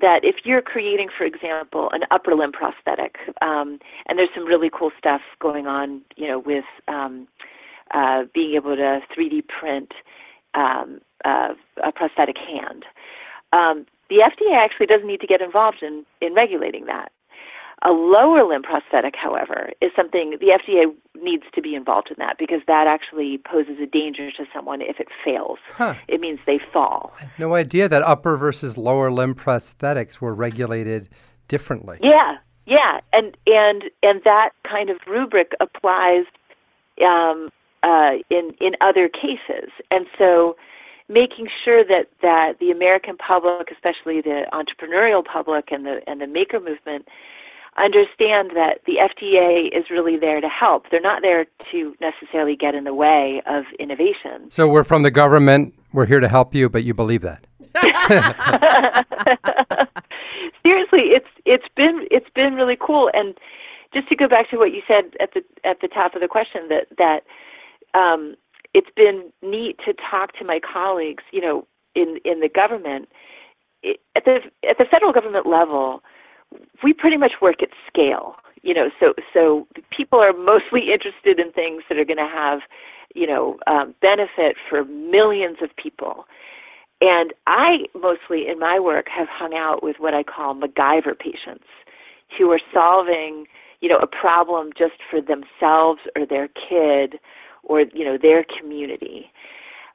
that 0.00 0.20
if 0.22 0.36
you're 0.44 0.62
creating, 0.62 1.08
for 1.16 1.24
example, 1.24 1.90
an 1.92 2.02
upper 2.10 2.34
limb 2.34 2.52
prosthetic, 2.52 3.16
um, 3.42 3.80
and 4.06 4.18
there's 4.18 4.28
some 4.34 4.46
really 4.46 4.70
cool 4.72 4.90
stuff 4.98 5.20
going 5.40 5.66
on, 5.66 6.00
you 6.16 6.28
know, 6.28 6.38
with 6.38 6.64
um, 6.86 7.26
uh, 7.94 8.24
being 8.34 8.54
able 8.54 8.76
to 8.76 9.00
3D 9.16 9.46
print 9.48 9.92
um, 10.54 11.00
uh, 11.24 11.54
a 11.82 11.92
prosthetic 11.92 12.36
hand. 12.38 12.84
Um, 13.52 13.86
the 14.08 14.16
FDA 14.16 14.56
actually 14.56 14.86
doesn't 14.86 15.06
need 15.06 15.20
to 15.20 15.26
get 15.26 15.40
involved 15.40 15.82
in, 15.82 16.04
in 16.20 16.34
regulating 16.34 16.86
that. 16.86 17.12
A 17.82 17.90
lower 17.90 18.44
limb 18.44 18.62
prosthetic, 18.62 19.14
however, 19.14 19.70
is 19.80 19.92
something 19.94 20.36
the 20.40 20.58
FDA 20.58 20.92
needs 21.22 21.44
to 21.54 21.62
be 21.62 21.76
involved 21.76 22.08
in 22.10 22.16
that 22.18 22.36
because 22.36 22.60
that 22.66 22.88
actually 22.88 23.38
poses 23.38 23.76
a 23.80 23.86
danger 23.86 24.32
to 24.32 24.44
someone 24.52 24.82
if 24.82 24.98
it 24.98 25.06
fails. 25.24 25.58
Huh. 25.74 25.94
It 26.08 26.20
means 26.20 26.40
they 26.44 26.58
fall. 26.72 27.12
no 27.38 27.54
idea 27.54 27.88
that 27.88 28.02
upper 28.02 28.36
versus 28.36 28.76
lower 28.76 29.12
limb 29.12 29.34
prosthetics 29.36 30.20
were 30.20 30.34
regulated 30.34 31.08
differently. 31.46 31.98
Yeah, 32.02 32.38
yeah, 32.66 32.98
and 33.12 33.36
and 33.46 33.84
and 34.02 34.22
that 34.24 34.50
kind 34.68 34.90
of 34.90 34.96
rubric 35.06 35.52
applies 35.60 36.24
um, 37.00 37.48
uh, 37.82 38.14
in 38.30 38.54
in 38.60 38.72
other 38.80 39.08
cases, 39.08 39.70
and 39.90 40.06
so 40.16 40.56
making 41.08 41.48
sure 41.64 41.84
that 41.84 42.08
that 42.22 42.58
the 42.58 42.70
American 42.70 43.16
public, 43.16 43.70
especially 43.70 44.20
the 44.20 44.46
entrepreneurial 44.52 45.24
public 45.24 45.70
and 45.72 45.86
the 45.86 46.00
and 46.06 46.20
the 46.20 46.26
maker 46.26 46.60
movement, 46.60 47.08
understand 47.76 48.50
that 48.54 48.80
the 48.86 48.96
FDA 48.96 49.68
is 49.76 49.90
really 49.90 50.16
there 50.16 50.40
to 50.40 50.48
help. 50.48 50.90
They're 50.90 51.00
not 51.00 51.22
there 51.22 51.46
to 51.70 51.96
necessarily 52.00 52.56
get 52.56 52.74
in 52.74 52.84
the 52.84 52.94
way 52.94 53.42
of 53.46 53.64
innovation. 53.78 54.50
So 54.50 54.68
we're 54.68 54.84
from 54.84 55.02
the 55.02 55.10
government. 55.10 55.74
We're 55.92 56.06
here 56.06 56.20
to 56.20 56.28
help 56.28 56.54
you, 56.54 56.68
but 56.68 56.84
you 56.84 56.94
believe 56.94 57.22
that. 57.22 57.44
Seriously, 60.62 61.00
it's 61.10 61.28
it's 61.44 61.68
been 61.76 62.06
it's 62.10 62.28
been 62.34 62.54
really 62.54 62.76
cool. 62.78 63.10
And 63.14 63.38
just 63.94 64.08
to 64.08 64.16
go 64.16 64.28
back 64.28 64.50
to 64.50 64.58
what 64.58 64.72
you 64.72 64.82
said 64.86 65.14
at 65.20 65.32
the 65.32 65.42
at 65.64 65.80
the 65.80 65.88
top 65.88 66.14
of 66.14 66.20
the 66.20 66.28
question, 66.28 66.68
that 66.68 66.88
that 66.98 67.24
um, 67.94 68.34
it's 68.74 68.90
been 68.96 69.32
neat 69.42 69.78
to 69.84 69.94
talk 70.10 70.36
to 70.38 70.44
my 70.44 70.60
colleagues, 70.60 71.24
you 71.32 71.40
know, 71.40 71.66
in 71.94 72.18
in 72.24 72.40
the 72.40 72.48
government. 72.48 73.08
It, 73.82 74.00
at 74.16 74.24
the 74.24 74.40
at 74.68 74.78
the 74.78 74.84
federal 74.90 75.12
government 75.12 75.46
level, 75.46 76.02
we 76.82 76.92
pretty 76.92 77.16
much 77.16 77.32
work 77.40 77.62
at 77.62 77.70
scale. 77.86 78.36
You 78.62 78.74
know, 78.74 78.90
so 79.00 79.14
so 79.32 79.66
people 79.90 80.18
are 80.20 80.32
mostly 80.32 80.92
interested 80.92 81.38
in 81.38 81.52
things 81.52 81.82
that 81.88 81.98
are 81.98 82.04
going 82.04 82.18
to 82.18 82.28
have, 82.28 82.60
you 83.14 83.26
know, 83.26 83.58
um, 83.66 83.94
benefit 84.00 84.56
for 84.68 84.84
millions 84.84 85.58
of 85.62 85.70
people. 85.76 86.26
And 87.00 87.32
I 87.46 87.84
mostly 87.94 88.48
in 88.48 88.58
my 88.58 88.80
work 88.80 89.06
have 89.08 89.28
hung 89.28 89.54
out 89.54 89.82
with 89.82 89.96
what 89.98 90.14
I 90.14 90.24
call 90.24 90.54
MacGyver 90.54 91.16
patients 91.16 91.66
who 92.36 92.50
are 92.50 92.60
solving, 92.74 93.46
you 93.80 93.88
know, 93.88 93.98
a 93.98 94.06
problem 94.06 94.70
just 94.76 94.94
for 95.08 95.20
themselves 95.20 96.00
or 96.16 96.26
their 96.26 96.48
kid 96.48 97.20
or 97.68 97.82
you 97.92 98.04
know 98.04 98.18
their 98.20 98.44
community. 98.58 99.30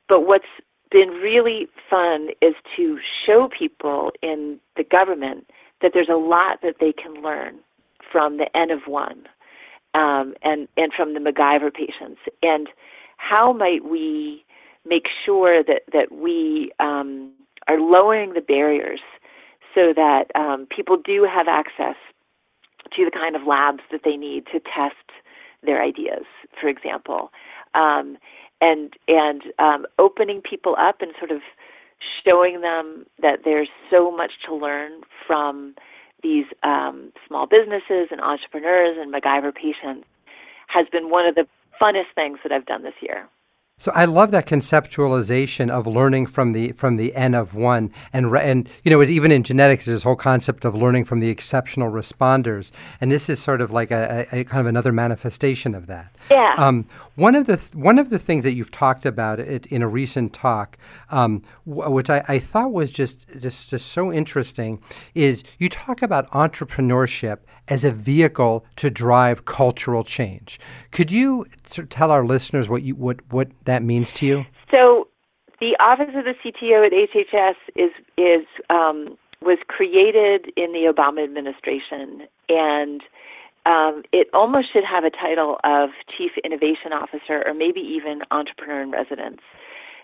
But 0.07 0.21
what's 0.21 0.45
been 0.91 1.09
really 1.09 1.67
fun 1.89 2.29
is 2.41 2.53
to 2.77 2.99
show 3.25 3.49
people 3.57 4.11
in 4.21 4.59
the 4.77 4.83
government 4.83 5.49
that 5.81 5.91
there's 5.93 6.09
a 6.09 6.15
lot 6.15 6.59
that 6.61 6.75
they 6.79 6.93
can 6.93 7.21
learn 7.21 7.55
from 8.11 8.37
the 8.37 8.45
N 8.55 8.71
of 8.71 8.81
one 8.85 9.23
um, 9.95 10.35
and 10.43 10.67
and 10.77 10.93
from 10.95 11.13
the 11.13 11.19
MacGyver 11.19 11.73
patients. 11.73 12.21
And 12.41 12.69
how 13.17 13.53
might 13.53 13.83
we 13.83 14.45
make 14.85 15.07
sure 15.25 15.63
that 15.63 15.81
that 15.91 16.11
we 16.11 16.71
um, 16.79 17.31
are 17.67 17.79
lowering 17.79 18.33
the 18.33 18.41
barriers 18.41 19.01
so 19.73 19.93
that 19.95 20.25
um, 20.35 20.67
people 20.73 20.97
do 21.03 21.27
have 21.29 21.47
access 21.47 21.95
to 22.95 23.05
the 23.05 23.11
kind 23.11 23.35
of 23.35 23.47
labs 23.47 23.81
that 23.91 24.01
they 24.05 24.15
need 24.15 24.45
to 24.45 24.59
test 24.59 25.09
their 25.63 25.81
ideas, 25.81 26.25
for 26.59 26.67
example 26.67 27.31
um, 27.73 28.17
and 28.61 28.93
and 29.07 29.43
um, 29.59 29.85
opening 29.99 30.41
people 30.41 30.75
up 30.79 31.01
and 31.01 31.11
sort 31.19 31.31
of 31.31 31.41
showing 32.27 32.61
them 32.61 33.05
that 33.21 33.39
there's 33.45 33.69
so 33.89 34.11
much 34.11 34.31
to 34.45 34.55
learn 34.55 35.01
from 35.25 35.75
these 36.21 36.45
um, 36.63 37.11
small 37.27 37.45
businesses 37.45 38.07
and 38.11 38.21
entrepreneurs 38.21 38.97
and 38.99 39.13
MacGyver 39.13 39.53
patients 39.53 40.07
has 40.67 40.87
been 40.91 41.09
one 41.09 41.25
of 41.25 41.35
the 41.35 41.45
funnest 41.81 42.13
things 42.15 42.39
that 42.43 42.51
I've 42.51 42.65
done 42.65 42.83
this 42.83 42.93
year. 43.01 43.27
So 43.79 43.91
I 43.95 44.05
love 44.05 44.31
that 44.31 44.45
conceptualization 44.45 45.69
of 45.69 45.87
learning 45.87 46.27
from 46.27 46.51
the 46.53 46.73
from 46.73 46.95
the 46.95 47.13
n 47.15 47.33
of 47.33 47.55
one, 47.55 47.91
and 48.13 48.33
and 48.37 48.69
you 48.83 48.91
know 48.91 49.01
even 49.01 49.31
in 49.31 49.43
genetics, 49.43 49.85
this 49.85 50.03
whole 50.03 50.15
concept 50.15 50.63
of 50.63 50.75
learning 50.75 51.05
from 51.05 51.19
the 51.19 51.29
exceptional 51.29 51.91
responders, 51.91 52.71
and 53.01 53.11
this 53.11 53.29
is 53.29 53.41
sort 53.41 53.61
of 53.61 53.71
like 53.71 53.89
a, 53.89 54.27
a, 54.31 54.43
kind 54.43 54.61
of 54.61 54.67
another 54.67 54.91
manifestation 54.91 55.73
of 55.73 55.87
that. 55.87 56.15
Yeah. 56.29 56.53
Um, 56.57 56.85
one 57.15 57.35
of 57.35 57.47
the 57.47 57.57
th- 57.57 57.73
one 57.73 57.97
of 57.97 58.11
the 58.11 58.19
things 58.19 58.43
that 58.43 58.53
you've 58.53 58.71
talked 58.71 59.07
about 59.07 59.39
it 59.39 59.65
in 59.65 59.81
a 59.81 59.87
recent 59.87 60.33
talk, 60.33 60.77
um, 61.09 61.41
w- 61.67 61.89
which 61.89 62.11
I, 62.11 62.23
I 62.27 62.39
thought 62.39 62.71
was 62.71 62.91
just 62.91 63.27
just 63.41 63.71
just 63.71 63.87
so 63.87 64.13
interesting, 64.13 64.81
is 65.15 65.43
you 65.57 65.67
talk 65.67 66.03
about 66.03 66.29
entrepreneurship 66.29 67.39
as 67.67 67.83
a 67.83 67.91
vehicle 67.91 68.65
to 68.75 68.89
drive 68.89 69.45
cultural 69.45 70.03
change. 70.03 70.59
Could 70.91 71.11
you 71.11 71.47
tell 71.89 72.11
our 72.11 72.23
listeners 72.23 72.69
what 72.69 72.83
you 72.83 72.95
what 72.95 73.19
what 73.31 73.49
that 73.73 73.83
means 73.83 74.11
to 74.13 74.25
you? 74.25 74.45
So, 74.71 75.07
the 75.59 75.75
Office 75.79 76.13
of 76.15 76.25
the 76.25 76.35
CTO 76.43 76.85
at 76.85 76.91
HHS 76.91 77.55
is 77.75 77.91
is 78.17 78.45
um, 78.69 79.17
was 79.41 79.57
created 79.67 80.51
in 80.55 80.73
the 80.73 80.91
Obama 80.93 81.23
administration, 81.23 82.27
and 82.49 83.01
um, 83.65 84.03
it 84.11 84.27
almost 84.33 84.71
should 84.71 84.83
have 84.83 85.03
a 85.03 85.09
title 85.09 85.57
of 85.63 85.89
Chief 86.17 86.31
Innovation 86.43 86.91
Officer 86.93 87.43
or 87.45 87.53
maybe 87.53 87.79
even 87.79 88.21
Entrepreneur 88.31 88.81
in 88.81 88.91
Residence, 88.91 89.41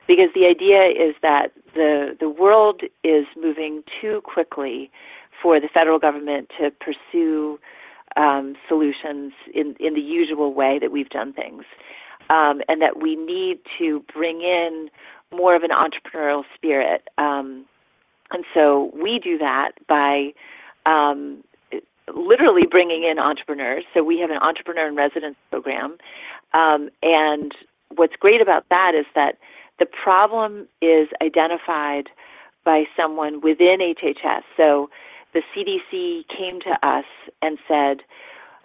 because 0.08 0.30
the 0.34 0.46
idea 0.46 0.88
is 0.88 1.16
that 1.22 1.52
the 1.76 2.16
the 2.20 2.30
world 2.30 2.82
is 3.04 3.26
moving 3.36 3.84
too 4.02 4.22
quickly 4.24 4.90
for 5.42 5.60
the 5.60 5.70
federal 5.74 6.00
government 6.00 6.50
to 6.60 6.72
pursue 6.72 7.60
um, 8.18 8.56
solutions 8.68 9.34
in, 9.54 9.76
in 9.80 9.94
the 9.94 10.02
usual 10.02 10.54
way 10.54 10.80
that 10.80 10.92
we've 10.92 11.10
done 11.10 11.34
things. 11.34 11.64
Um, 12.30 12.62
and 12.68 12.82
that 12.82 13.02
we 13.02 13.16
need 13.16 13.60
to 13.80 14.04
bring 14.14 14.42
in 14.42 14.90
more 15.36 15.56
of 15.56 15.64
an 15.64 15.72
entrepreneurial 15.72 16.44
spirit. 16.56 17.08
Um, 17.18 17.66
and 18.32 18.46
so 18.54 18.92
we 18.94 19.20
do 19.20 19.38
that 19.40 19.72
by 19.88 20.34
um, 20.86 21.44
literally 22.16 22.68
bringing 22.70 23.04
in 23.04 23.18
entrepreneurs. 23.20 23.84
So 23.94 24.04
we 24.04 24.20
have 24.20 24.30
an 24.30 24.38
entrepreneur 24.38 24.88
in 24.88 24.96
residence 24.96 25.36
program, 25.50 25.98
um, 26.54 26.90
and 27.02 27.52
what's 27.96 28.16
great 28.20 28.42
about 28.42 28.66
that 28.70 28.94
is 28.96 29.06
that 29.16 29.38
the 29.80 29.86
problem 29.86 30.68
is 30.82 31.08
identified 31.22 32.10
by 32.66 32.84
someone 32.96 33.42
within 33.42 33.80
HHS. 33.80 34.42
So 34.58 34.90
the 35.34 35.42
CDC 35.56 36.26
came 36.28 36.60
to 36.62 36.88
us 36.88 37.06
and 37.42 37.58
said, 37.68 38.02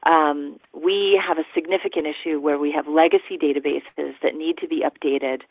um, 0.06 0.58
we 0.74 1.20
have 1.26 1.38
a 1.38 1.44
significant 1.54 2.06
issue 2.06 2.40
where 2.40 2.58
we 2.58 2.70
have 2.72 2.86
legacy 2.86 3.38
databases 3.40 4.14
that 4.22 4.34
need 4.34 4.58
to 4.58 4.68
be 4.68 4.82
updated, 4.82 5.42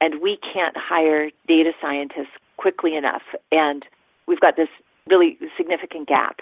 and 0.00 0.20
we 0.20 0.38
can't 0.52 0.76
hire 0.76 1.30
data 1.46 1.72
scientists 1.80 2.34
quickly 2.56 2.96
enough. 2.96 3.22
And 3.50 3.84
we've 4.26 4.40
got 4.40 4.56
this 4.56 4.68
really 5.08 5.38
significant 5.56 6.08
gap. 6.08 6.40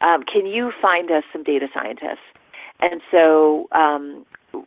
Um, 0.00 0.22
can 0.22 0.46
you 0.46 0.72
find 0.80 1.10
us 1.10 1.24
some 1.32 1.42
data 1.42 1.68
scientists? 1.72 2.24
And 2.80 3.00
so 3.10 3.68
um, 3.72 4.26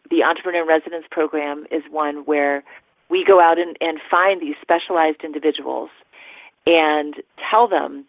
the 0.10 0.24
Entrepreneur 0.24 0.62
in 0.62 0.68
Residence 0.68 1.06
program 1.12 1.66
is 1.72 1.84
one 1.92 2.18
where 2.26 2.64
we 3.10 3.24
go 3.26 3.40
out 3.40 3.58
and, 3.58 3.78
and 3.82 4.00
find 4.10 4.42
these 4.42 4.56
specialized 4.62 5.24
individuals 5.24 5.90
and 6.66 7.16
tell 7.50 7.68
them 7.68 8.06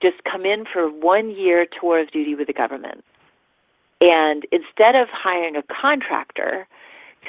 just 0.00 0.16
come 0.30 0.44
in 0.44 0.64
for 0.72 0.88
one 0.88 1.30
year 1.30 1.66
tour 1.80 2.00
of 2.00 2.10
duty 2.10 2.34
with 2.34 2.46
the 2.46 2.52
government. 2.52 3.04
And 4.00 4.46
instead 4.52 4.94
of 4.94 5.08
hiring 5.08 5.56
a 5.56 5.62
contractor 5.62 6.66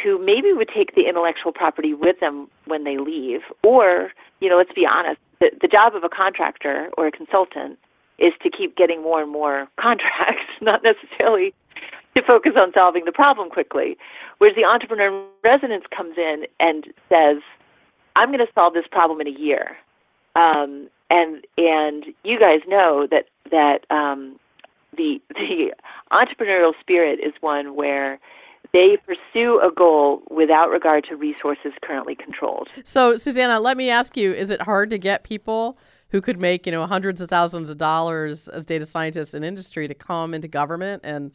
who 0.04 0.24
maybe 0.24 0.54
would 0.54 0.70
take 0.70 0.96
the 0.96 1.08
intellectual 1.08 1.52
property 1.52 1.94
with 1.94 2.20
them 2.20 2.48
when 2.66 2.84
they 2.84 2.98
leave, 2.98 3.42
or, 3.64 4.12
you 4.40 4.50
know, 4.50 4.58
let's 4.58 4.74
be 4.74 4.86
honest, 4.86 5.20
the, 5.40 5.52
the 5.62 5.68
job 5.68 5.96
of 5.96 6.04
a 6.04 6.10
contractor 6.10 6.90
or 6.98 7.08
a 7.08 7.12
consultant 7.12 7.80
is 8.20 8.34
to 8.44 8.50
keep 8.50 8.76
getting 8.76 9.02
more 9.02 9.22
and 9.22 9.32
more 9.32 9.68
contracts, 9.80 10.46
not 10.62 10.84
necessarily 10.84 11.54
to 12.16 12.22
focus 12.24 12.54
on 12.58 12.72
solving 12.74 13.06
the 13.06 13.12
problem 13.12 13.50
quickly. 13.50 13.98
Whereas 14.38 14.56
the 14.56 14.66
entrepreneur 14.66 15.08
in 15.08 15.26
residence 15.44 15.86
comes 15.96 16.18
in 16.18 16.46
and 16.60 16.86
says, 17.10 17.38
I'm 18.16 18.30
going 18.30 18.46
to 18.46 18.52
solve 18.54 18.74
this 18.74 18.88
problem 18.90 19.22
in 19.22 19.28
a 19.28 19.38
year. 19.40 19.78
Um, 20.36 20.90
and 21.10 21.46
and 21.58 22.06
you 22.24 22.40
guys 22.40 22.60
know 22.68 23.08
that 23.10 23.26
that 23.52 23.86
um, 23.90 24.40
the 24.96 25.22
the 25.30 25.74
entrepreneurial 26.12 26.74
spirit 26.80 27.20
is 27.20 27.34
one 27.42 27.76
where 27.76 28.20
they 28.72 28.98
pursue 29.06 29.60
a 29.62 29.72
goal 29.76 30.22
without 30.30 30.70
regard 30.70 31.04
to 31.06 31.16
resources 31.16 31.72
currently 31.82 32.16
controlled. 32.16 32.70
So, 32.84 33.16
Susannah, 33.16 33.60
let 33.60 33.78
me 33.78 33.90
ask 33.90 34.16
you: 34.16 34.34
Is 34.34 34.50
it 34.50 34.62
hard 34.62 34.90
to 34.92 34.98
get 34.98 35.24
people 35.24 35.78
who 36.10 36.22
could 36.22 36.40
make 36.40 36.66
you 36.66 36.72
know 36.72 36.86
hundreds 36.86 37.22
of 37.22 37.30
thousands 37.30 37.70
of 37.70 37.78
dollars 37.78 38.48
as 38.48 38.66
data 38.66 38.86
scientists 38.86 39.34
in 39.34 39.44
industry 39.44 39.88
to 39.88 39.94
come 39.94 40.34
into 40.34 40.48
government 40.48 41.02
and 41.04 41.32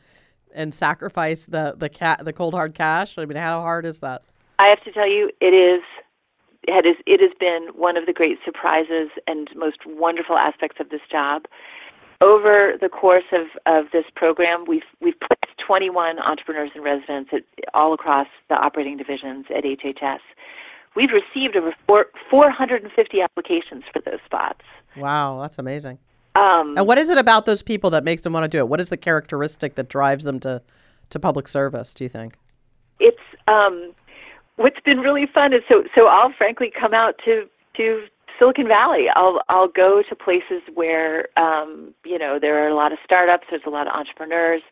and 0.54 0.72
sacrifice 0.72 1.46
the 1.46 1.74
the 1.76 1.88
cat 1.88 2.24
the 2.24 2.32
cold 2.32 2.54
hard 2.54 2.74
cash? 2.74 3.18
I 3.18 3.24
mean, 3.24 3.36
how 3.36 3.60
hard 3.60 3.86
is 3.86 4.00
that? 4.00 4.22
I 4.58 4.66
have 4.68 4.82
to 4.84 4.92
tell 4.92 5.08
you, 5.08 5.30
it 5.40 5.54
is. 5.54 5.82
It, 6.66 6.86
is, 6.86 6.96
it 7.04 7.20
has 7.20 7.32
been 7.38 7.68
one 7.74 7.98
of 7.98 8.06
the 8.06 8.12
great 8.14 8.38
surprises 8.42 9.10
and 9.26 9.50
most 9.54 9.84
wonderful 9.84 10.38
aspects 10.38 10.78
of 10.80 10.88
this 10.88 11.02
job. 11.12 11.44
Over 12.20 12.74
the 12.80 12.88
course 12.88 13.24
of, 13.32 13.46
of 13.66 13.90
this 13.92 14.04
program, 14.14 14.64
we've 14.66 14.82
we've 15.00 15.18
placed 15.18 15.58
21 15.66 16.18
entrepreneurs 16.18 16.70
in 16.74 16.82
residence 16.82 17.28
at, 17.32 17.42
all 17.74 17.92
across 17.92 18.28
the 18.48 18.54
operating 18.54 18.96
divisions 18.96 19.46
at 19.54 19.64
HHS. 19.64 20.20
We've 20.94 21.10
received 21.10 21.56
over 21.56 21.74
four, 21.86 22.06
450 22.30 23.20
applications 23.20 23.82
for 23.92 24.00
those 24.00 24.20
spots. 24.24 24.60
Wow, 24.96 25.40
that's 25.40 25.58
amazing. 25.58 25.98
Um, 26.36 26.76
and 26.76 26.86
what 26.86 26.98
is 26.98 27.10
it 27.10 27.18
about 27.18 27.46
those 27.46 27.62
people 27.62 27.90
that 27.90 28.04
makes 28.04 28.22
them 28.22 28.32
want 28.32 28.44
to 28.44 28.48
do 28.48 28.58
it? 28.58 28.68
What 28.68 28.80
is 28.80 28.90
the 28.90 28.96
characteristic 28.96 29.74
that 29.76 29.88
drives 29.88 30.24
them 30.24 30.40
to, 30.40 30.62
to 31.10 31.20
public 31.20 31.48
service? 31.48 31.94
Do 31.94 32.04
you 32.04 32.08
think? 32.08 32.36
It's 33.00 33.18
um, 33.48 33.92
what's 34.56 34.80
been 34.80 35.00
really 35.00 35.26
fun 35.26 35.52
is 35.52 35.62
so 35.68 35.84
so 35.94 36.06
I'll 36.06 36.32
frankly 36.32 36.72
come 36.78 36.94
out 36.94 37.16
to 37.24 37.48
to 37.76 38.06
Silicon 38.38 38.68
Valley. 38.68 39.06
I'll 39.14 39.40
I'll 39.48 39.68
go 39.68 40.02
to 40.08 40.14
places 40.16 40.62
where 40.74 41.28
um, 41.38 41.94
you 42.04 42.18
know 42.18 42.38
there 42.40 42.64
are 42.64 42.68
a 42.68 42.74
lot 42.74 42.92
of 42.92 42.98
startups. 43.04 43.46
There's 43.50 43.62
a 43.66 43.70
lot 43.70 43.86
of 43.86 43.92
entrepreneurs. 43.92 44.62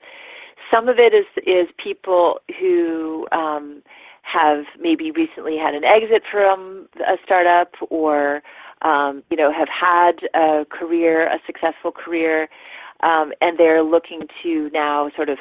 Some 0.70 0.88
of 0.88 0.98
it 0.98 1.12
is 1.14 1.26
is 1.46 1.68
people 1.82 2.40
who 2.60 3.26
um, 3.32 3.82
have 4.22 4.64
maybe 4.80 5.10
recently 5.10 5.56
had 5.56 5.74
an 5.74 5.84
exit 5.84 6.22
from 6.30 6.88
a 7.00 7.16
startup 7.24 7.72
or 7.90 8.42
um, 8.82 9.22
you 9.30 9.36
know, 9.36 9.52
have 9.52 9.68
had 9.68 10.28
a 10.34 10.64
career, 10.68 11.26
a 11.26 11.38
successful 11.46 11.92
career, 11.92 12.48
um, 13.02 13.32
and 13.40 13.58
they're 13.58 13.82
looking 13.82 14.26
to 14.42 14.70
now 14.72 15.10
sort 15.16 15.28
of, 15.28 15.38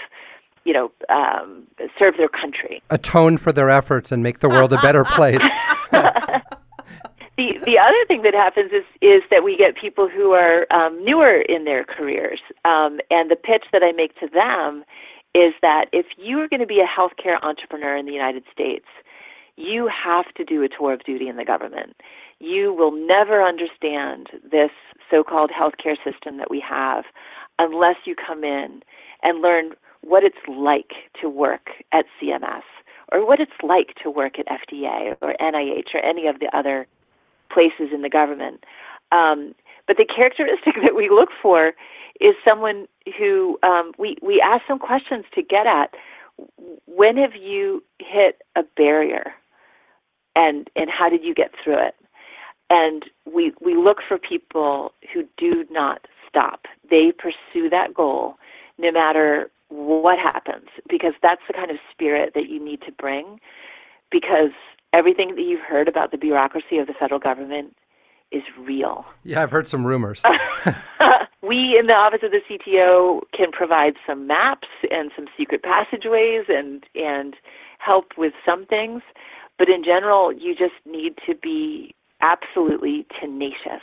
you 0.63 0.73
know, 0.73 0.91
um, 1.09 1.63
serve 1.97 2.15
their 2.17 2.29
country. 2.29 2.81
Atone 2.89 3.37
for 3.37 3.51
their 3.51 3.69
efforts 3.69 4.11
and 4.11 4.23
make 4.23 4.39
the 4.39 4.49
world 4.49 4.73
a 4.73 4.77
better 4.77 5.03
place. 5.15 5.41
the 7.41 7.65
the 7.65 7.79
other 7.79 8.05
thing 8.07 8.21
that 8.23 8.33
happens 8.33 8.71
is 8.71 8.83
is 9.01 9.23
that 9.31 9.43
we 9.43 9.57
get 9.57 9.75
people 9.75 10.07
who 10.07 10.31
are 10.31 10.67
um, 10.71 11.03
newer 11.03 11.41
in 11.41 11.65
their 11.65 11.83
careers, 11.83 12.39
um, 12.65 12.99
and 13.09 13.31
the 13.31 13.35
pitch 13.35 13.65
that 13.71 13.83
I 13.83 13.91
make 13.91 14.17
to 14.19 14.27
them 14.27 14.83
is 15.33 15.53
that 15.61 15.85
if 15.93 16.05
you 16.17 16.39
are 16.39 16.47
going 16.47 16.59
to 16.59 16.67
be 16.67 16.81
a 16.81 16.87
healthcare 16.87 17.41
entrepreneur 17.41 17.95
in 17.95 18.05
the 18.05 18.11
United 18.11 18.43
States, 18.51 18.85
you 19.55 19.87
have 19.87 20.25
to 20.35 20.43
do 20.43 20.61
a 20.63 20.69
tour 20.69 20.93
of 20.93 21.03
duty 21.03 21.27
in 21.29 21.37
the 21.37 21.45
government. 21.45 21.95
You 22.39 22.73
will 22.73 22.91
never 22.91 23.41
understand 23.41 24.29
this 24.49 24.71
so 25.09 25.23
called 25.23 25.51
healthcare 25.51 25.95
system 26.03 26.37
that 26.37 26.49
we 26.49 26.59
have 26.67 27.05
unless 27.59 27.95
you 28.05 28.15
come 28.15 28.43
in 28.43 28.81
and 29.23 29.41
learn 29.41 29.71
what 30.01 30.23
it's 30.23 30.43
like 30.47 30.91
to 31.21 31.29
work 31.29 31.69
at 31.93 32.05
CMS 32.19 32.63
or 33.11 33.25
what 33.25 33.39
it's 33.39 33.51
like 33.63 33.93
to 34.03 34.09
work 34.09 34.37
at 34.39 34.47
FDA 34.47 35.15
or 35.21 35.35
NIH 35.39 35.93
or 35.93 36.03
any 36.03 36.27
of 36.27 36.39
the 36.39 36.49
other 36.57 36.87
places 37.53 37.93
in 37.93 38.01
the 38.01 38.09
government. 38.09 38.63
Um, 39.11 39.53
but 39.87 39.97
the 39.97 40.05
characteristic 40.05 40.75
that 40.83 40.95
we 40.95 41.09
look 41.09 41.29
for 41.41 41.73
is 42.19 42.35
someone 42.45 42.87
who 43.17 43.57
um, 43.63 43.93
we, 43.97 44.17
we 44.21 44.41
ask 44.41 44.63
some 44.67 44.79
questions 44.79 45.25
to 45.35 45.41
get 45.41 45.67
at 45.67 45.93
when 46.85 47.17
have 47.17 47.35
you 47.35 47.83
hit 47.99 48.41
a 48.55 48.63
barrier 48.77 49.33
and, 50.35 50.69
and 50.75 50.89
how 50.89 51.09
did 51.09 51.23
you 51.23 51.33
get 51.33 51.51
through 51.63 51.77
it? 51.85 51.95
and 52.71 53.03
we 53.31 53.51
we 53.61 53.75
look 53.75 53.97
for 54.07 54.17
people 54.17 54.93
who 55.13 55.25
do 55.37 55.65
not 55.69 56.07
stop. 56.27 56.65
They 56.89 57.11
pursue 57.11 57.69
that 57.69 57.93
goal 57.93 58.35
no 58.79 58.91
matter 58.91 59.51
what 59.67 60.17
happens 60.17 60.67
because 60.89 61.13
that's 61.21 61.41
the 61.47 61.53
kind 61.53 61.69
of 61.69 61.77
spirit 61.91 62.31
that 62.33 62.49
you 62.49 62.63
need 62.63 62.81
to 62.83 62.91
bring 62.93 63.39
because 64.09 64.51
everything 64.93 65.35
that 65.35 65.41
you've 65.41 65.61
heard 65.61 65.87
about 65.87 66.11
the 66.11 66.17
bureaucracy 66.17 66.77
of 66.77 66.87
the 66.87 66.93
federal 66.93 67.19
government 67.19 67.75
is 68.31 68.43
real. 68.59 69.05
Yeah, 69.23 69.43
I've 69.43 69.51
heard 69.51 69.67
some 69.67 69.85
rumors. 69.85 70.23
we 71.41 71.77
in 71.77 71.87
the 71.87 71.93
office 71.93 72.21
of 72.23 72.31
the 72.31 72.41
CTO 72.49 73.21
can 73.33 73.51
provide 73.51 73.95
some 74.07 74.27
maps 74.27 74.67
and 74.89 75.11
some 75.15 75.27
secret 75.37 75.63
passageways 75.63 76.45
and 76.47 76.85
and 76.95 77.35
help 77.79 78.11
with 78.17 78.33
some 78.45 78.65
things, 78.65 79.01
but 79.57 79.67
in 79.69 79.83
general, 79.83 80.31
you 80.31 80.55
just 80.55 80.75
need 80.85 81.15
to 81.25 81.35
be 81.35 81.95
absolutely 82.21 83.05
tenacious. 83.19 83.81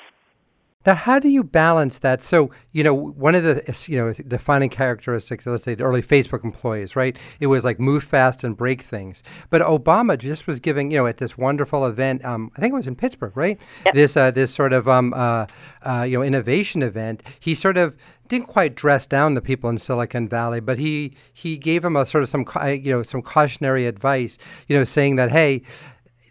Now, 0.89 0.95
how 0.95 1.19
do 1.19 1.29
you 1.29 1.45
balance 1.45 1.99
that? 1.99 2.23
So, 2.23 2.51
you 2.73 2.83
know, 2.83 2.95
one 2.95 3.35
of 3.35 3.43
the 3.43 3.87
you 3.91 3.99
know 3.99 4.11
defining 4.15 4.71
characteristics, 4.71 5.47
let's 5.47 5.63
say 5.63 5.75
the 5.75 5.85
early 5.85 6.01
Facebook 6.01 6.43
employees, 6.45 6.97
right? 6.97 7.15
It 7.41 7.49
was 7.49 7.63
like 7.63 7.79
move 7.79 8.05
fast 8.05 8.43
and 8.43 8.57
break 8.57 8.81
things. 8.81 9.23
But 9.51 9.61
Obama 9.61 10.17
just 10.17 10.47
was 10.47 10.61
giving, 10.61 10.91
you 10.91 10.97
know, 10.97 11.07
at 11.07 11.19
this 11.19 11.37
wonderful 11.37 11.85
event, 11.85 12.25
um, 12.25 12.51
I 12.57 12.63
think 12.63 12.73
it 12.73 12.77
was 12.77 12.89
in 12.89 12.97
Pittsburgh, 12.97 13.37
right? 13.37 13.61
Yep. 13.85 13.95
This 13.97 14.17
uh, 14.17 14.31
this 14.31 14.55
sort 14.55 14.73
of 14.73 14.89
um, 14.89 15.13
uh, 15.15 15.45
uh, 15.83 16.07
you 16.09 16.17
know 16.17 16.25
innovation 16.25 16.83
event. 16.83 17.23
He 17.39 17.55
sort 17.55 17.77
of 17.77 17.95
didn't 18.29 18.47
quite 18.47 18.75
dress 18.75 19.07
down 19.07 19.35
the 19.35 19.43
people 19.43 19.69
in 19.69 19.77
Silicon 19.77 20.27
Valley, 20.27 20.61
but 20.61 20.79
he 20.79 21.15
he 21.35 21.59
gave 21.59 21.83
them 21.83 21.97
a 21.97 22.07
sort 22.07 22.23
of 22.23 22.31
some 22.31 22.47
you 22.67 22.93
know 22.93 23.03
some 23.03 23.21
cautionary 23.21 23.85
advice, 23.85 24.39
you 24.69 24.77
know, 24.79 24.85
saying 24.85 25.17
that 25.17 25.33
hey 25.33 25.61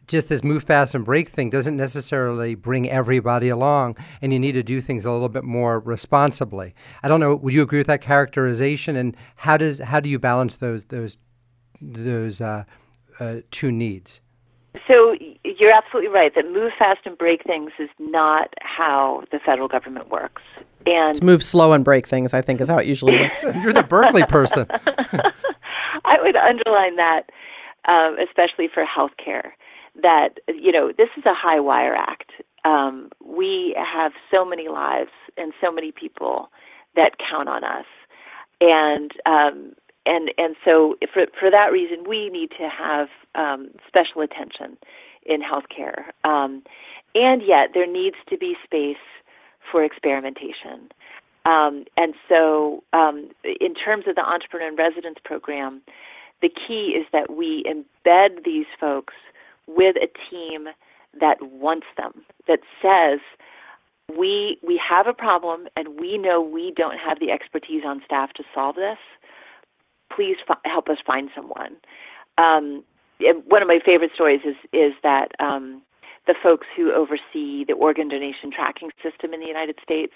just 0.07 0.29
this 0.29 0.43
move 0.43 0.63
fast 0.63 0.95
and 0.95 1.05
break 1.05 1.27
thing 1.27 1.49
doesn't 1.49 1.75
necessarily 1.75 2.55
bring 2.55 2.89
everybody 2.89 3.49
along, 3.49 3.97
and 4.21 4.33
you 4.33 4.39
need 4.39 4.53
to 4.53 4.63
do 4.63 4.81
things 4.81 5.05
a 5.05 5.11
little 5.11 5.29
bit 5.29 5.43
more 5.43 5.79
responsibly. 5.79 6.73
I 7.03 7.07
don't 7.07 7.19
know. 7.19 7.35
Would 7.35 7.53
you 7.53 7.61
agree 7.61 7.79
with 7.79 7.87
that 7.87 8.01
characterization? 8.01 8.95
And 8.95 9.15
how 9.35 9.57
does 9.57 9.79
how 9.79 9.99
do 9.99 10.09
you 10.09 10.17
balance 10.17 10.57
those 10.57 10.85
those 10.85 11.17
those 11.81 12.41
uh, 12.41 12.63
uh, 13.19 13.37
two 13.51 13.71
needs? 13.71 14.21
So 14.87 15.15
you're 15.43 15.71
absolutely 15.71 16.09
right 16.09 16.33
that 16.35 16.45
move 16.51 16.71
fast 16.77 17.01
and 17.05 17.17
break 17.17 17.43
things 17.43 17.71
is 17.79 17.89
not 17.99 18.53
how 18.61 19.23
the 19.31 19.39
federal 19.39 19.67
government 19.67 20.09
works. 20.09 20.41
And 20.85 21.11
it's 21.11 21.21
move 21.21 21.43
slow 21.43 21.73
and 21.73 21.83
break 21.83 22.07
things. 22.07 22.33
I 22.33 22.41
think 22.41 22.61
is 22.61 22.69
how 22.69 22.77
it 22.77 22.87
usually 22.87 23.19
works. 23.21 23.43
you're 23.43 23.73
the 23.73 23.83
Berkeley 23.83 24.23
person. 24.23 24.67
I 26.05 26.21
would 26.21 26.35
underline 26.37 26.95
that, 26.95 27.29
um, 27.85 28.17
especially 28.19 28.69
for 28.73 28.85
healthcare 28.85 29.51
that 30.01 30.39
you 30.47 30.71
know 30.71 30.91
this 30.97 31.09
is 31.17 31.25
a 31.25 31.33
high 31.33 31.59
wire 31.59 31.95
act. 31.95 32.31
Um, 32.65 33.09
we 33.23 33.75
have 33.77 34.11
so 34.31 34.43
many 34.45 34.67
lives 34.67 35.11
and 35.37 35.53
so 35.61 35.71
many 35.71 35.91
people 35.91 36.49
that 36.95 37.13
count 37.29 37.47
on 37.49 37.63
us. 37.63 37.85
and 38.61 39.11
um, 39.25 39.73
and 40.05 40.31
and 40.37 40.55
so 40.63 40.95
for 41.13 41.25
for 41.39 41.51
that 41.51 41.71
reason, 41.71 42.05
we 42.07 42.29
need 42.29 42.51
to 42.51 42.69
have 42.69 43.09
um, 43.35 43.69
special 43.87 44.21
attention 44.21 44.77
in 45.25 45.41
healthcare, 45.41 46.05
um, 46.23 46.63
and 47.13 47.41
yet 47.45 47.69
there 47.73 47.91
needs 47.91 48.15
to 48.29 48.37
be 48.37 48.55
space 48.63 48.95
for 49.71 49.83
experimentation. 49.83 50.89
Um, 51.45 51.85
and 51.95 52.13
so, 52.27 52.83
um, 52.93 53.29
in 53.43 53.73
terms 53.73 54.05
of 54.07 54.15
the 54.15 54.21
entrepreneur 54.21 54.67
in 54.67 54.75
residence 54.75 55.17
program, 55.23 55.81
the 56.41 56.49
key 56.49 56.95
is 56.97 57.05
that 57.13 57.33
we 57.33 57.63
embed 57.63 58.43
these 58.43 58.65
folks 58.79 59.13
with 59.67 59.95
a 59.97 60.07
team 60.29 60.67
that 61.19 61.37
wants 61.41 61.87
them, 61.97 62.23
that 62.47 62.59
says, 62.81 63.19
we 64.15 64.57
we 64.65 64.79
have 64.89 65.07
a 65.07 65.13
problem 65.13 65.67
and 65.75 65.99
we 65.99 66.17
know 66.17 66.41
we 66.41 66.71
don't 66.75 66.97
have 66.97 67.19
the 67.19 67.31
expertise 67.31 67.83
on 67.85 68.01
staff 68.05 68.31
to 68.33 68.43
solve 68.53 68.75
this. 68.75 68.97
Please 70.15 70.37
f- 70.49 70.59
help 70.63 70.87
us 70.87 70.97
find 71.05 71.29
someone. 71.35 71.75
Um, 72.37 72.83
one 73.47 73.61
of 73.61 73.67
my 73.67 73.79
favorite 73.83 74.11
stories 74.13 74.41
is 74.45 74.55
is 74.71 74.93
that 75.03 75.31
um, 75.39 75.81
the 76.25 76.35
folks 76.41 76.67
who 76.75 76.93
oversee 76.93 77.65
the 77.65 77.73
organ 77.73 78.07
donation 78.07 78.51
tracking 78.51 78.91
system 79.03 79.33
in 79.33 79.39
the 79.39 79.47
United 79.47 79.77
States. 79.83 80.13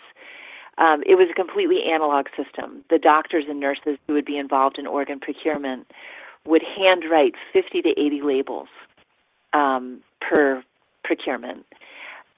Um, 0.78 1.04
it 1.06 1.16
was 1.16 1.28
a 1.30 1.34
completely 1.34 1.84
analog 1.92 2.28
system. 2.38 2.86
The 2.90 2.98
doctors 2.98 3.44
and 3.50 3.60
nurses 3.60 3.98
who 4.08 4.14
would 4.14 4.26
be 4.26 4.38
involved 4.38 4.80
in 4.80 4.88
organ 4.88 5.20
procurement 5.20 5.92
would 6.46 6.64
handwrite 6.64 7.36
50 7.52 7.82
to 7.82 7.90
80 7.90 8.22
labels 8.22 8.70
um, 9.54 10.02
per 10.22 10.64
procurement 11.04 11.66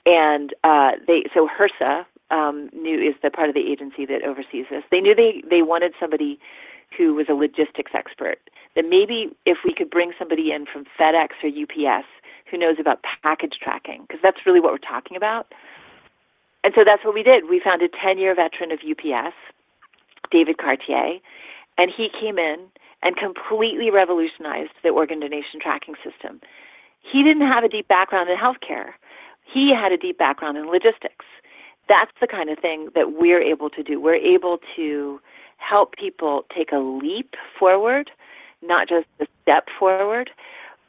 and 0.05 0.53
uh, 0.63 0.91
they 1.07 1.23
so 1.33 1.47
HRSA 1.47 2.05
um, 2.31 2.69
knew 2.73 2.99
is 2.99 3.15
the 3.21 3.29
part 3.29 3.49
of 3.49 3.55
the 3.55 3.71
agency 3.71 4.05
that 4.05 4.23
oversees 4.23 4.65
this. 4.69 4.83
They 4.91 4.99
knew 4.99 5.15
they 5.15 5.43
they 5.49 5.61
wanted 5.61 5.93
somebody 5.99 6.39
who 6.97 7.13
was 7.13 7.27
a 7.29 7.33
logistics 7.33 7.91
expert. 7.93 8.39
That 8.75 8.85
maybe 8.89 9.29
if 9.45 9.59
we 9.63 9.73
could 9.73 9.89
bring 9.89 10.13
somebody 10.17 10.51
in 10.51 10.65
from 10.65 10.85
FedEx 10.99 11.29
or 11.43 11.49
UPS 11.49 12.07
who 12.49 12.57
knows 12.57 12.77
about 12.79 13.03
package 13.23 13.55
tracking, 13.61 14.01
because 14.01 14.19
that's 14.21 14.45
really 14.45 14.59
what 14.59 14.71
we're 14.71 14.77
talking 14.77 15.15
about. 15.15 15.53
And 16.63 16.73
so 16.75 16.83
that's 16.83 17.03
what 17.03 17.13
we 17.13 17.23
did. 17.23 17.49
We 17.49 17.59
found 17.59 17.81
a 17.81 17.89
10-year 17.89 18.35
veteran 18.35 18.71
of 18.71 18.79
UPS, 18.79 19.35
David 20.31 20.57
Cartier, 20.57 21.19
and 21.77 21.91
he 21.95 22.09
came 22.09 22.37
in 22.37 22.59
and 23.01 23.17
completely 23.17 23.91
revolutionized 23.91 24.71
the 24.81 24.89
organ 24.89 25.19
donation 25.19 25.59
tracking 25.61 25.95
system. 26.03 26.39
He 27.03 27.21
didn't 27.23 27.47
have 27.47 27.63
a 27.63 27.69
deep 27.69 27.87
background 27.87 28.29
in 28.29 28.37
healthcare 28.37 28.93
he 29.53 29.73
had 29.73 29.91
a 29.91 29.97
deep 29.97 30.17
background 30.17 30.57
in 30.57 30.67
logistics. 30.67 31.25
That's 31.87 32.11
the 32.19 32.27
kind 32.27 32.49
of 32.49 32.57
thing 32.59 32.89
that 32.95 33.13
we're 33.13 33.41
able 33.41 33.69
to 33.71 33.83
do. 33.83 33.99
We're 33.99 34.15
able 34.15 34.59
to 34.75 35.19
help 35.57 35.95
people 35.95 36.45
take 36.55 36.71
a 36.71 36.77
leap 36.77 37.35
forward, 37.57 38.09
not 38.61 38.87
just 38.87 39.05
a 39.19 39.27
step 39.41 39.67
forward, 39.77 40.31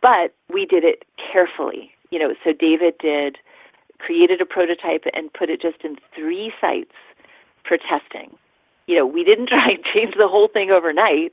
but 0.00 0.35
we 0.53 0.66
did 0.66 0.85
it 0.85 1.05
carefully. 1.33 1.90
You 2.11 2.18
know, 2.18 2.35
so 2.44 2.53
David 2.53 2.94
did 2.98 3.38
created 3.98 4.40
a 4.40 4.46
prototype 4.46 5.05
and 5.14 5.33
put 5.33 5.50
it 5.50 5.61
just 5.61 5.83
in 5.83 5.96
three 6.14 6.53
sites 6.61 6.92
for 7.66 7.77
testing. 7.79 8.37
You 8.87 8.96
know, 8.96 9.07
we 9.07 9.24
didn't 9.24 9.48
try 9.48 9.70
and 9.70 9.85
change 9.85 10.14
the 10.16 10.29
whole 10.29 10.48
thing 10.48 10.70
overnight. 10.70 11.33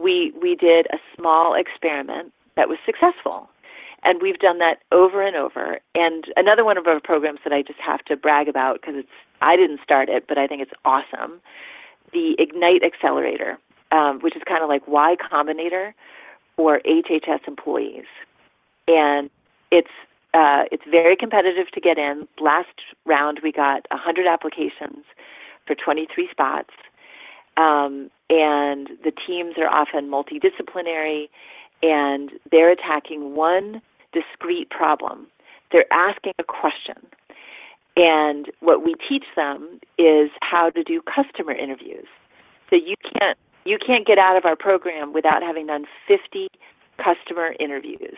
We 0.00 0.32
we 0.40 0.54
did 0.54 0.86
a 0.86 0.98
small 1.16 1.54
experiment 1.54 2.32
that 2.56 2.68
was 2.68 2.78
successful. 2.84 3.48
And 4.04 4.22
we've 4.22 4.38
done 4.38 4.58
that 4.58 4.78
over 4.92 5.22
and 5.22 5.36
over. 5.36 5.80
And 5.94 6.24
another 6.36 6.64
one 6.64 6.78
of 6.78 6.86
our 6.86 7.00
programs 7.00 7.40
that 7.44 7.52
I 7.52 7.62
just 7.62 7.80
have 7.80 8.04
to 8.06 8.16
brag 8.16 8.48
about 8.48 8.80
because 8.80 8.94
it's 8.96 9.08
I 9.42 9.56
didn't 9.56 9.80
start 9.82 10.08
it, 10.08 10.26
but 10.28 10.38
I 10.38 10.46
think 10.46 10.62
it's 10.62 10.72
awesome. 10.84 11.40
The 12.12 12.34
Ignite 12.38 12.82
Accelerator, 12.82 13.58
um, 13.92 14.20
which 14.20 14.36
is 14.36 14.42
kind 14.46 14.62
of 14.62 14.68
like 14.68 14.86
Y 14.88 15.16
Combinator 15.30 15.92
for 16.56 16.80
HHS 16.80 17.46
employees, 17.46 18.06
and 18.88 19.30
it's 19.70 19.90
uh, 20.34 20.64
it's 20.70 20.82
very 20.90 21.16
competitive 21.16 21.70
to 21.72 21.80
get 21.80 21.98
in. 21.98 22.28
Last 22.40 22.68
round, 23.06 23.40
we 23.42 23.52
got 23.52 23.86
100 23.90 24.26
applications 24.26 25.04
for 25.66 25.74
23 25.74 26.28
spots, 26.30 26.70
um, 27.56 28.10
and 28.28 28.88
the 29.04 29.12
teams 29.26 29.54
are 29.58 29.68
often 29.68 30.10
multidisciplinary, 30.10 31.28
and 31.82 32.30
they're 32.50 32.70
attacking 32.70 33.34
one 33.34 33.80
discrete 34.12 34.70
problem. 34.70 35.26
They're 35.70 35.92
asking 35.92 36.32
a 36.38 36.44
question. 36.44 36.96
And 37.96 38.46
what 38.60 38.84
we 38.84 38.94
teach 39.08 39.24
them 39.34 39.80
is 39.98 40.30
how 40.40 40.70
to 40.70 40.82
do 40.84 41.02
customer 41.02 41.52
interviews. 41.52 42.06
So 42.70 42.76
you 42.76 42.94
can't 43.18 43.36
you 43.64 43.76
can't 43.84 44.06
get 44.06 44.18
out 44.18 44.36
of 44.36 44.44
our 44.44 44.56
program 44.56 45.12
without 45.12 45.42
having 45.42 45.66
done 45.66 45.84
50 46.06 46.48
customer 46.96 47.54
interviews. 47.60 48.16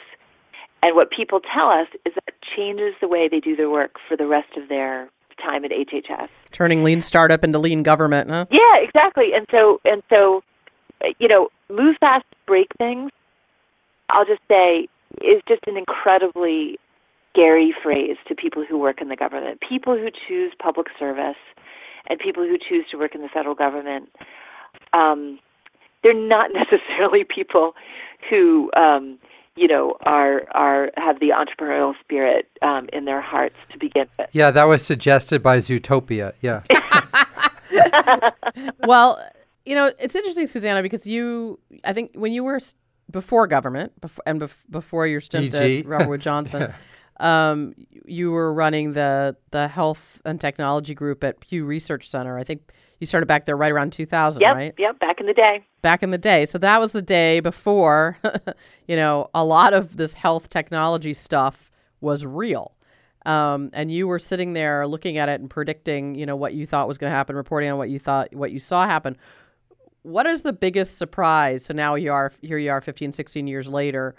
And 0.82 0.94
what 0.94 1.10
people 1.10 1.40
tell 1.40 1.70
us 1.70 1.88
is 2.06 2.14
that 2.14 2.34
changes 2.56 2.94
the 3.00 3.08
way 3.08 3.26
they 3.28 3.40
do 3.40 3.56
their 3.56 3.68
work 3.68 3.96
for 4.06 4.16
the 4.16 4.26
rest 4.26 4.56
of 4.56 4.68
their 4.68 5.08
time 5.42 5.64
at 5.64 5.70
HHS. 5.70 6.28
Turning 6.52 6.84
lean 6.84 7.00
startup 7.00 7.42
into 7.42 7.58
lean 7.58 7.82
government, 7.82 8.30
huh? 8.30 8.46
Yeah, 8.50 8.78
exactly. 8.78 9.32
And 9.34 9.46
so 9.50 9.80
and 9.84 10.02
so 10.08 10.42
you 11.18 11.28
know, 11.28 11.48
move 11.68 11.96
fast, 12.00 12.26
break 12.46 12.68
things. 12.78 13.10
I'll 14.12 14.24
just 14.24 14.42
say 14.48 14.88
is 15.22 15.42
just 15.48 15.62
an 15.66 15.76
incredibly 15.76 16.78
scary 17.32 17.74
phrase 17.82 18.16
to 18.28 18.34
people 18.34 18.64
who 18.68 18.78
work 18.78 19.00
in 19.00 19.08
the 19.08 19.16
government. 19.16 19.60
People 19.66 19.96
who 19.96 20.08
choose 20.28 20.52
public 20.60 20.86
service 20.98 21.36
and 22.08 22.18
people 22.18 22.44
who 22.44 22.56
choose 22.56 22.86
to 22.90 22.96
work 22.96 23.14
in 23.14 23.22
the 23.22 23.28
federal 23.28 23.54
government, 23.54 24.08
um, 24.92 25.38
they're 26.02 26.14
not 26.14 26.50
necessarily 26.54 27.24
people 27.24 27.74
who 28.28 28.70
um, 28.76 29.18
you 29.56 29.68
know 29.68 29.96
are 30.02 30.42
are 30.52 30.90
have 30.96 31.20
the 31.20 31.30
entrepreneurial 31.30 31.94
spirit 32.00 32.48
um, 32.62 32.88
in 32.92 33.04
their 33.04 33.20
hearts 33.20 33.56
to 33.72 33.78
begin 33.78 34.06
with. 34.18 34.28
Yeah, 34.32 34.50
that 34.50 34.64
was 34.64 34.84
suggested 34.84 35.42
by 35.42 35.58
Zootopia. 35.58 36.32
Yeah. 36.40 36.62
well, 38.86 39.22
you 39.64 39.74
know, 39.74 39.92
it's 39.98 40.14
interesting, 40.14 40.46
Susannah, 40.46 40.82
because 40.82 41.06
you, 41.06 41.58
I 41.84 41.92
think 41.92 42.12
when 42.14 42.32
you 42.32 42.42
were 42.42 42.60
before 43.10 43.46
government 43.46 44.00
before, 44.00 44.22
and 44.26 44.40
bef- 44.40 44.54
before 44.70 45.06
your 45.06 45.20
stint 45.20 45.54
EG. 45.54 45.80
at 45.80 45.86
Robert 45.86 46.08
Wood 46.08 46.20
Johnson, 46.20 46.72
um, 47.20 47.74
you 48.06 48.30
were 48.30 48.52
running 48.52 48.92
the 48.92 49.36
the 49.50 49.68
health 49.68 50.20
and 50.24 50.40
technology 50.40 50.94
group 50.94 51.22
at 51.24 51.40
Pew 51.40 51.64
Research 51.64 52.08
Center. 52.08 52.38
I 52.38 52.44
think 52.44 52.62
you 52.98 53.06
started 53.06 53.26
back 53.26 53.44
there 53.46 53.56
right 53.56 53.72
around 53.72 53.92
2000, 53.92 54.40
Yep, 54.42 54.54
right? 54.54 54.74
yep, 54.78 54.98
back 55.00 55.20
in 55.20 55.26
the 55.26 55.32
day. 55.32 55.64
Back 55.82 56.02
in 56.02 56.10
the 56.10 56.18
day. 56.18 56.44
So 56.44 56.58
that 56.58 56.80
was 56.80 56.92
the 56.92 57.00
day 57.02 57.40
before, 57.40 58.18
you 58.86 58.94
know, 58.96 59.30
a 59.34 59.42
lot 59.44 59.72
of 59.72 59.96
this 59.96 60.14
health 60.14 60.50
technology 60.50 61.14
stuff 61.14 61.70
was 62.02 62.26
real. 62.26 62.74
Um, 63.26 63.70
and 63.72 63.90
you 63.90 64.06
were 64.06 64.18
sitting 64.18 64.52
there 64.54 64.86
looking 64.86 65.16
at 65.18 65.28
it 65.30 65.40
and 65.40 65.48
predicting, 65.48 66.14
you 66.14 66.26
know, 66.26 66.36
what 66.36 66.52
you 66.54 66.66
thought 66.66 66.88
was 66.88 66.98
going 66.98 67.10
to 67.10 67.16
happen, 67.16 67.36
reporting 67.36 67.70
on 67.70 67.78
what 67.78 67.88
you 67.90 67.98
thought, 67.98 68.34
what 68.34 68.50
you 68.50 68.58
saw 68.58 68.86
happen 68.86 69.16
what 70.02 70.26
is 70.26 70.42
the 70.42 70.52
biggest 70.52 70.98
surprise? 70.98 71.64
So 71.64 71.74
now 71.74 71.94
you 71.94 72.12
are 72.12 72.32
here. 72.42 72.58
You 72.58 72.70
are 72.70 72.80
15, 72.80 73.12
16 73.12 73.46
years 73.46 73.68
later. 73.68 74.14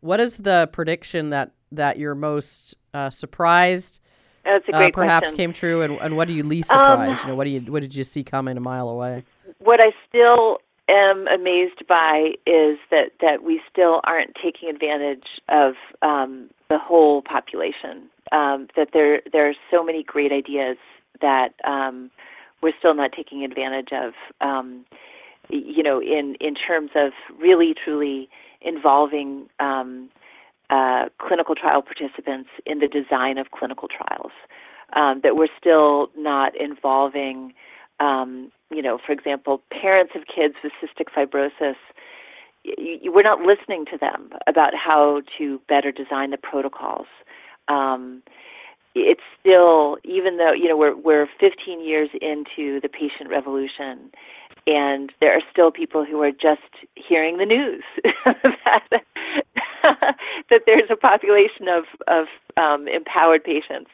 What 0.00 0.20
is 0.20 0.38
the 0.38 0.68
prediction 0.72 1.30
that 1.30 1.52
that 1.72 1.98
you're 1.98 2.14
most 2.14 2.74
uh, 2.94 3.10
surprised? 3.10 4.00
That's 4.44 4.66
a 4.68 4.72
great 4.72 4.94
uh, 4.94 4.96
perhaps 4.96 5.30
question. 5.30 5.36
came 5.36 5.52
true, 5.52 5.82
and, 5.82 5.98
and 6.00 6.16
what 6.16 6.28
are 6.28 6.32
you 6.32 6.42
least 6.42 6.70
Um, 6.72 6.76
surprised? 6.76 7.22
you 7.22 7.28
know, 7.28 7.34
what 7.34 7.44
do 7.44 7.50
you 7.50 7.60
what 7.72 7.80
did 7.80 7.94
you 7.94 8.04
see 8.04 8.24
coming 8.24 8.56
a 8.56 8.60
mile 8.60 8.88
away? 8.88 9.24
What 9.58 9.80
I 9.80 9.92
still 10.08 10.58
am 10.88 11.28
amazed 11.28 11.86
by 11.86 12.32
is 12.46 12.78
that 12.90 13.12
that 13.20 13.42
we 13.44 13.60
still 13.70 14.00
aren't 14.04 14.34
taking 14.42 14.68
advantage 14.68 15.26
of 15.48 15.74
um, 16.02 16.50
the 16.68 16.78
whole 16.78 17.22
population. 17.22 18.08
Um, 18.32 18.68
that 18.76 18.88
there 18.92 19.20
there 19.32 19.48
are 19.48 19.54
so 19.70 19.84
many 19.84 20.02
great 20.02 20.32
ideas 20.32 20.78
that 21.20 21.50
um, 21.64 22.10
we're 22.62 22.72
still 22.78 22.94
not 22.94 23.12
taking 23.12 23.44
advantage 23.44 23.90
of. 23.92 24.14
Um, 24.40 24.86
you 25.50 25.82
know, 25.82 26.00
in 26.00 26.36
in 26.40 26.54
terms 26.54 26.90
of 26.94 27.12
really 27.38 27.74
truly 27.74 28.28
involving 28.60 29.48
um, 29.58 30.10
uh, 30.70 31.06
clinical 31.18 31.54
trial 31.54 31.82
participants 31.82 32.48
in 32.66 32.78
the 32.78 32.88
design 32.88 33.38
of 33.38 33.50
clinical 33.50 33.88
trials. 33.88 34.32
Um, 34.94 35.20
that 35.22 35.36
we're 35.36 35.48
still 35.56 36.10
not 36.16 36.56
involving, 36.56 37.52
um, 38.00 38.50
you 38.70 38.82
know, 38.82 38.98
for 39.04 39.12
example, 39.12 39.62
parents 39.70 40.14
of 40.16 40.22
kids 40.26 40.54
with 40.64 40.72
cystic 40.82 41.06
fibrosis. 41.16 41.76
Y- 42.64 42.74
y- 42.78 42.98
we're 43.04 43.22
not 43.22 43.40
listening 43.40 43.84
to 43.86 43.96
them 43.96 44.30
about 44.48 44.74
how 44.74 45.22
to 45.38 45.60
better 45.68 45.92
design 45.92 46.30
the 46.30 46.38
protocols. 46.38 47.06
Um, 47.68 48.22
it's 48.94 49.20
still, 49.38 49.98
even 50.02 50.36
though 50.38 50.52
you 50.52 50.68
know 50.68 50.76
we're 50.76 50.96
we're 50.96 51.28
15 51.38 51.80
years 51.84 52.10
into 52.20 52.80
the 52.80 52.88
patient 52.88 53.30
revolution, 53.30 54.10
and 54.66 55.12
there 55.20 55.32
are 55.32 55.42
still 55.50 55.70
people 55.70 56.04
who 56.04 56.20
are 56.22 56.32
just 56.32 56.60
hearing 56.94 57.38
the 57.38 57.46
news 57.46 57.82
that, 58.24 59.04
that 60.50 60.62
there's 60.66 60.90
a 60.90 60.96
population 60.96 61.68
of 61.68 61.84
of 62.08 62.26
um, 62.56 62.88
empowered 62.88 63.44
patients 63.44 63.90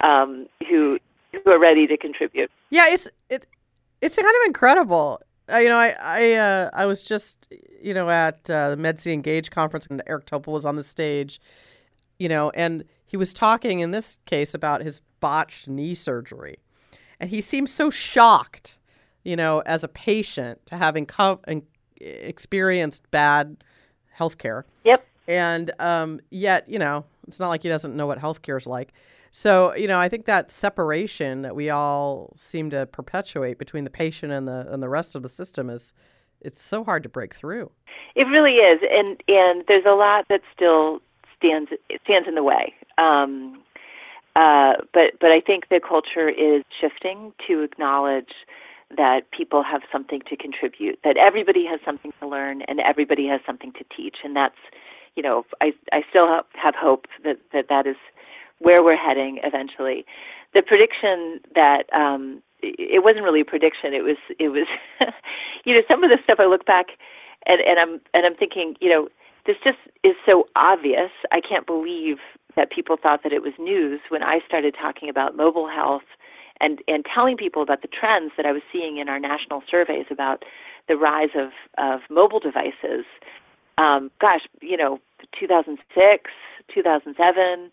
um, 0.00 0.46
who 0.68 0.98
who 1.32 1.52
are 1.52 1.58
ready 1.58 1.86
to 1.86 1.96
contribute. 1.96 2.50
Yeah, 2.70 2.86
it's 2.88 3.08
it, 3.30 3.46
it's 4.00 4.16
kind 4.16 4.28
of 4.28 4.46
incredible. 4.46 5.20
uh, 5.52 5.58
you 5.58 5.68
know, 5.68 5.76
I 5.76 5.94
I 6.00 6.32
uh, 6.34 6.70
I 6.72 6.86
was 6.86 7.02
just 7.02 7.52
you 7.82 7.94
know 7.94 8.08
at 8.08 8.48
uh, 8.50 8.70
the 8.70 8.76
MedC 8.76 9.12
Engage 9.12 9.50
conference, 9.50 9.86
and 9.86 10.02
Eric 10.06 10.26
Topol 10.26 10.52
was 10.52 10.66
on 10.66 10.76
the 10.76 10.84
stage, 10.84 11.40
you 12.18 12.28
know, 12.28 12.50
and 12.50 12.84
he 13.06 13.16
was 13.16 13.32
talking 13.32 13.80
in 13.80 13.90
this 13.90 14.18
case 14.26 14.54
about 14.54 14.82
his 14.82 15.02
botched 15.20 15.68
knee 15.68 15.94
surgery, 15.94 16.58
and 17.20 17.30
he 17.30 17.40
seemed 17.40 17.68
so 17.68 17.90
shocked, 17.90 18.78
you 19.26 19.34
know, 19.34 19.60
as 19.66 19.82
a 19.82 19.88
patient 19.88 20.64
to 20.66 20.76
having 20.76 21.04
co- 21.04 21.40
experienced 22.00 23.10
bad 23.10 23.56
health 24.12 24.38
care. 24.38 24.64
Yep. 24.84 25.04
And 25.26 25.72
um, 25.80 26.20
yet, 26.30 26.68
you 26.68 26.78
know, 26.78 27.04
it's 27.26 27.40
not 27.40 27.48
like 27.48 27.62
he 27.62 27.68
doesn't 27.68 27.96
know 27.96 28.06
what 28.06 28.20
healthcare 28.20 28.56
is 28.56 28.68
like. 28.68 28.92
So, 29.32 29.74
you 29.74 29.88
know, 29.88 29.98
I 29.98 30.08
think 30.08 30.26
that 30.26 30.52
separation 30.52 31.42
that 31.42 31.56
we 31.56 31.70
all 31.70 32.34
seem 32.38 32.70
to 32.70 32.86
perpetuate 32.86 33.58
between 33.58 33.82
the 33.82 33.90
patient 33.90 34.30
and 34.30 34.46
the 34.46 34.72
and 34.72 34.80
the 34.80 34.88
rest 34.88 35.16
of 35.16 35.22
the 35.22 35.28
system 35.28 35.68
is 35.68 35.92
it's 36.40 36.62
so 36.62 36.84
hard 36.84 37.02
to 37.02 37.08
break 37.08 37.34
through. 37.34 37.72
It 38.14 38.28
really 38.28 38.54
is, 38.54 38.80
and 38.90 39.20
and 39.26 39.64
there's 39.66 39.84
a 39.84 39.94
lot 39.94 40.26
that 40.28 40.42
still 40.54 41.00
stands 41.36 41.70
stands 42.04 42.28
in 42.28 42.36
the 42.36 42.44
way. 42.44 42.72
Um, 42.96 43.60
uh, 44.36 44.74
but 44.94 45.18
but 45.20 45.32
I 45.32 45.40
think 45.40 45.68
the 45.68 45.80
culture 45.86 46.28
is 46.28 46.62
shifting 46.80 47.32
to 47.48 47.62
acknowledge 47.62 48.32
that 48.96 49.30
people 49.30 49.62
have 49.62 49.82
something 49.90 50.20
to 50.28 50.36
contribute, 50.36 50.98
that 51.02 51.16
everybody 51.16 51.66
has 51.66 51.80
something 51.84 52.12
to 52.20 52.28
learn, 52.28 52.62
and 52.62 52.80
everybody 52.80 53.26
has 53.26 53.40
something 53.46 53.72
to 53.72 53.84
teach, 53.94 54.18
and 54.24 54.36
that's 54.36 54.58
you 55.16 55.22
know 55.22 55.44
I 55.60 55.72
I 55.92 56.02
still 56.08 56.28
have, 56.28 56.74
hope 56.74 57.06
that 57.24 57.38
that 57.52 57.68
that 57.68 57.86
is 57.86 57.96
where 58.58 58.82
we're 58.82 58.96
heading 58.96 59.40
eventually. 59.42 60.04
The 60.54 60.62
prediction 60.62 61.40
that 61.54 61.92
um, 61.92 62.42
it 62.62 63.04
wasn't 63.04 63.24
really 63.24 63.40
a 63.40 63.44
prediction. 63.44 63.92
It 63.92 64.02
was 64.02 64.16
it 64.38 64.48
was 64.48 64.66
you 65.64 65.74
know 65.74 65.82
some 65.88 66.04
of 66.04 66.10
the 66.10 66.18
stuff 66.24 66.38
I 66.40 66.46
look 66.46 66.64
back 66.66 66.86
and 67.46 67.60
and 67.60 67.78
I'm 67.78 68.00
and 68.14 68.26
I'm 68.26 68.34
thinking 68.34 68.76
you 68.80 68.90
know 68.90 69.08
this 69.46 69.56
just 69.62 69.78
is 70.02 70.14
so 70.24 70.48
obvious. 70.56 71.10
I 71.32 71.40
can't 71.40 71.66
believe 71.66 72.18
that 72.56 72.70
people 72.70 72.96
thought 73.00 73.22
that 73.22 73.32
it 73.32 73.42
was 73.42 73.52
news 73.58 74.00
when 74.08 74.22
I 74.22 74.40
started 74.46 74.74
talking 74.80 75.08
about 75.08 75.36
mobile 75.36 75.68
health 75.68 76.02
and 76.60 76.80
and 76.88 77.04
telling 77.12 77.36
people 77.36 77.62
about 77.62 77.82
the 77.82 77.88
trends 77.88 78.32
that 78.36 78.46
I 78.46 78.52
was 78.52 78.62
seeing 78.72 78.98
in 78.98 79.08
our 79.08 79.18
national 79.18 79.62
surveys 79.70 80.06
about 80.10 80.44
the 80.88 80.96
rise 80.96 81.30
of 81.34 81.50
of 81.78 82.00
mobile 82.10 82.40
devices. 82.40 83.04
Um, 83.78 84.10
gosh, 84.20 84.40
you 84.62 84.76
know, 84.76 85.00
2006, 85.38 86.30
2007 86.72 87.70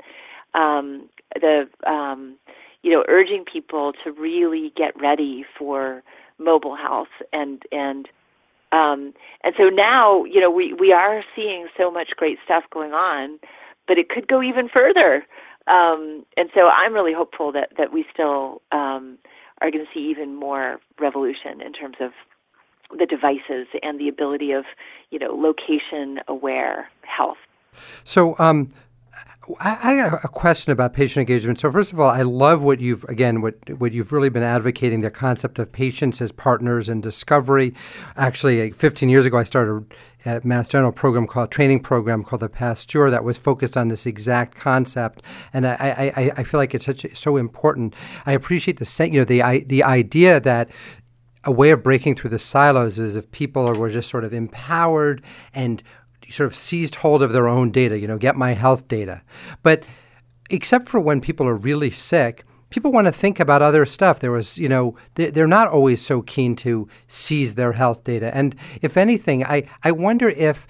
um, 0.54 1.10
the 1.36 1.68
um, 1.86 2.36
you 2.82 2.92
know 2.92 3.04
urging 3.08 3.44
people 3.46 3.94
to 4.04 4.12
really 4.12 4.72
get 4.76 5.00
ready 5.00 5.46
for 5.58 6.04
mobile 6.38 6.76
health 6.76 7.08
and 7.32 7.64
and 7.72 8.08
um, 8.72 9.14
and 9.44 9.54
so 9.58 9.70
now 9.70 10.24
you 10.26 10.40
know 10.40 10.52
we 10.52 10.74
we 10.74 10.92
are 10.92 11.24
seeing 11.36 11.68
so 11.78 11.92
much 11.92 12.10
great 12.16 12.38
stuff 12.44 12.64
going 12.72 12.94
on, 12.94 13.40
but 13.88 13.98
it 13.98 14.10
could 14.10 14.28
go 14.28 14.42
even 14.42 14.70
further. 14.70 15.26
Um, 15.68 16.26
and 16.36 16.50
so 16.54 16.68
I'm 16.68 16.94
really 16.94 17.14
hopeful 17.14 17.52
that 17.54 17.70
that 17.78 17.94
we 17.94 18.06
still 18.14 18.62
um, 18.72 19.18
are 19.62 19.72
going 19.72 19.86
to 19.86 19.92
see 19.94 20.06
even 20.10 20.36
more 20.36 20.80
revolution 21.00 21.62
in 21.66 21.74
terms 21.74 21.98
of 22.00 22.12
the 22.98 23.06
devices 23.06 23.68
and 23.82 24.00
the 24.00 24.08
ability 24.08 24.52
of 24.52 24.66
you 25.10 25.20
know 25.20 25.34
location 25.34 26.20
aware 26.28 26.90
health. 27.04 27.38
So 28.04 28.36
um, 28.40 28.72
I, 29.60 29.98
got 29.98 30.24
a 30.24 30.30
question 30.30 30.72
about 30.72 30.94
patient 30.94 31.30
engagement. 31.30 31.60
So 31.60 31.70
first 31.70 31.92
of 31.92 32.00
all, 32.00 32.10
I 32.10 32.22
love 32.22 32.64
what 32.64 32.80
you've 32.80 33.04
again 33.06 33.42
what 33.42 33.56
what 33.78 33.92
you've 33.92 34.14
really 34.14 34.30
been 34.30 34.44
advocating 34.44 35.02
the 35.02 35.12
concept 35.12 35.60
of 35.60 35.72
patients 35.72 36.22
as 36.22 36.32
partners 36.32 36.88
in 36.88 37.02
discovery. 37.02 37.74
Actually, 38.16 38.72
15 38.72 39.10
years 39.10 39.26
ago, 39.26 39.38
I 39.38 39.44
started 39.44 39.94
a 40.26 40.40
Mass 40.46 40.70
General 40.70 40.94
program 40.94 41.28
called 41.28 41.52
training 41.52 41.82
program 41.82 42.24
called 42.24 42.42
the 42.42 42.50
Pasteur 42.50 43.10
that 43.10 43.26
was 43.26 43.38
focused 43.38 43.76
on 43.76 43.90
this 43.90 44.06
exact 44.06 44.56
concept, 44.56 45.22
and 45.52 45.68
I, 45.68 46.14
I, 46.16 46.32
I 46.38 46.44
feel 46.44 46.60
like 46.60 46.74
it's 46.74 46.86
such 46.86 47.06
so 47.16 47.36
important. 47.36 47.96
I 48.26 48.32
appreciate 48.32 48.78
the 48.78 49.10
you 49.12 49.20
know 49.20 49.26
the 49.26 49.66
the 49.66 49.84
idea 49.84 50.40
that 50.40 50.70
a 51.46 51.52
way 51.52 51.72
of 51.72 51.84
breaking 51.84 52.16
through 52.16 52.30
the 52.30 52.40
silos 52.40 52.98
is 52.98 53.18
if 53.18 53.30
people 53.32 53.70
are, 53.70 53.78
were 53.78 53.90
just 53.90 54.10
sort 54.10 54.24
of 54.24 54.34
empowered 54.34 55.22
and 55.54 55.84
sort 56.30 56.48
of 56.48 56.56
seized 56.56 56.96
hold 56.96 57.22
of 57.22 57.32
their 57.32 57.48
own 57.48 57.72
data, 57.72 58.00
you 58.00 58.08
know, 58.08 58.18
get 58.18 58.36
my 58.36 58.54
health 58.54 58.88
data. 58.88 59.22
But 59.62 59.84
except 60.50 60.90
for 60.90 61.00
when 61.00 61.22
people 61.22 61.48
are 61.48 61.56
really 61.56 61.90
sick, 61.90 62.46
people 62.70 62.92
want 62.92 63.06
to 63.06 63.12
think 63.12 63.40
about 63.40 63.62
other 63.62 63.86
stuff. 63.86 64.20
There 64.20 64.32
was, 64.32 64.58
you 64.58 64.68
know, 64.68 64.96
they're 65.16 65.48
not 65.48 65.68
always 65.68 66.04
so 66.04 66.22
keen 66.22 66.56
to 66.58 66.88
seize 67.08 67.56
their 67.56 67.74
health 67.74 68.04
data. 68.04 68.36
And 68.36 68.56
if 68.82 68.98
anything, 68.98 69.44
I, 69.44 69.70
I 69.84 69.92
wonder 69.92 70.30
if 70.30 70.66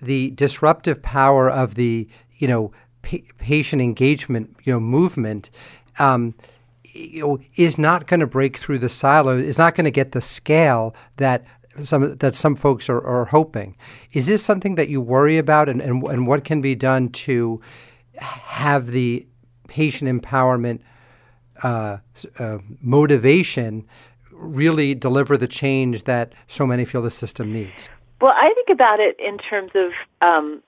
the 0.00 0.30
disruptive 0.30 1.02
power 1.02 1.50
of 1.50 1.74
the, 1.74 2.08
you 2.36 2.46
know, 2.46 2.72
pa- 3.02 3.18
patient 3.38 3.82
engagement, 3.82 4.56
you 4.62 4.72
know, 4.72 4.80
movement, 4.80 5.50
um, 5.98 6.34
you 6.84 7.26
know, 7.26 7.38
is 7.56 7.76
not 7.76 8.06
going 8.06 8.20
to 8.20 8.26
break 8.26 8.56
through 8.56 8.78
the 8.78 8.88
silo, 8.88 9.36
is 9.36 9.58
not 9.58 9.74
going 9.74 9.84
to 9.84 9.90
get 9.90 10.12
the 10.12 10.20
scale 10.20 10.94
that 11.16 11.44
some 11.82 12.16
that 12.16 12.34
some 12.34 12.56
folks 12.56 12.88
are, 12.88 13.00
are 13.04 13.26
hoping. 13.26 13.76
Is 14.12 14.26
this 14.26 14.44
something 14.44 14.74
that 14.76 14.88
you 14.88 15.00
worry 15.00 15.38
about, 15.38 15.68
and, 15.68 15.80
and, 15.80 16.02
and 16.04 16.26
what 16.26 16.44
can 16.44 16.60
be 16.60 16.74
done 16.74 17.10
to 17.10 17.60
have 18.20 18.88
the 18.88 19.26
patient 19.68 20.10
empowerment 20.10 20.80
uh, 21.62 21.98
uh, 22.38 22.58
motivation 22.80 23.86
really 24.32 24.94
deliver 24.94 25.36
the 25.36 25.48
change 25.48 26.04
that 26.04 26.32
so 26.46 26.66
many 26.66 26.84
feel 26.84 27.02
the 27.02 27.10
system 27.10 27.52
needs? 27.52 27.88
Well, 28.20 28.34
I 28.34 28.52
think 28.54 28.68
about 28.70 29.00
it 29.00 29.16
in 29.18 29.38
terms 29.38 29.72
of 29.74 29.92
um, 30.20 30.62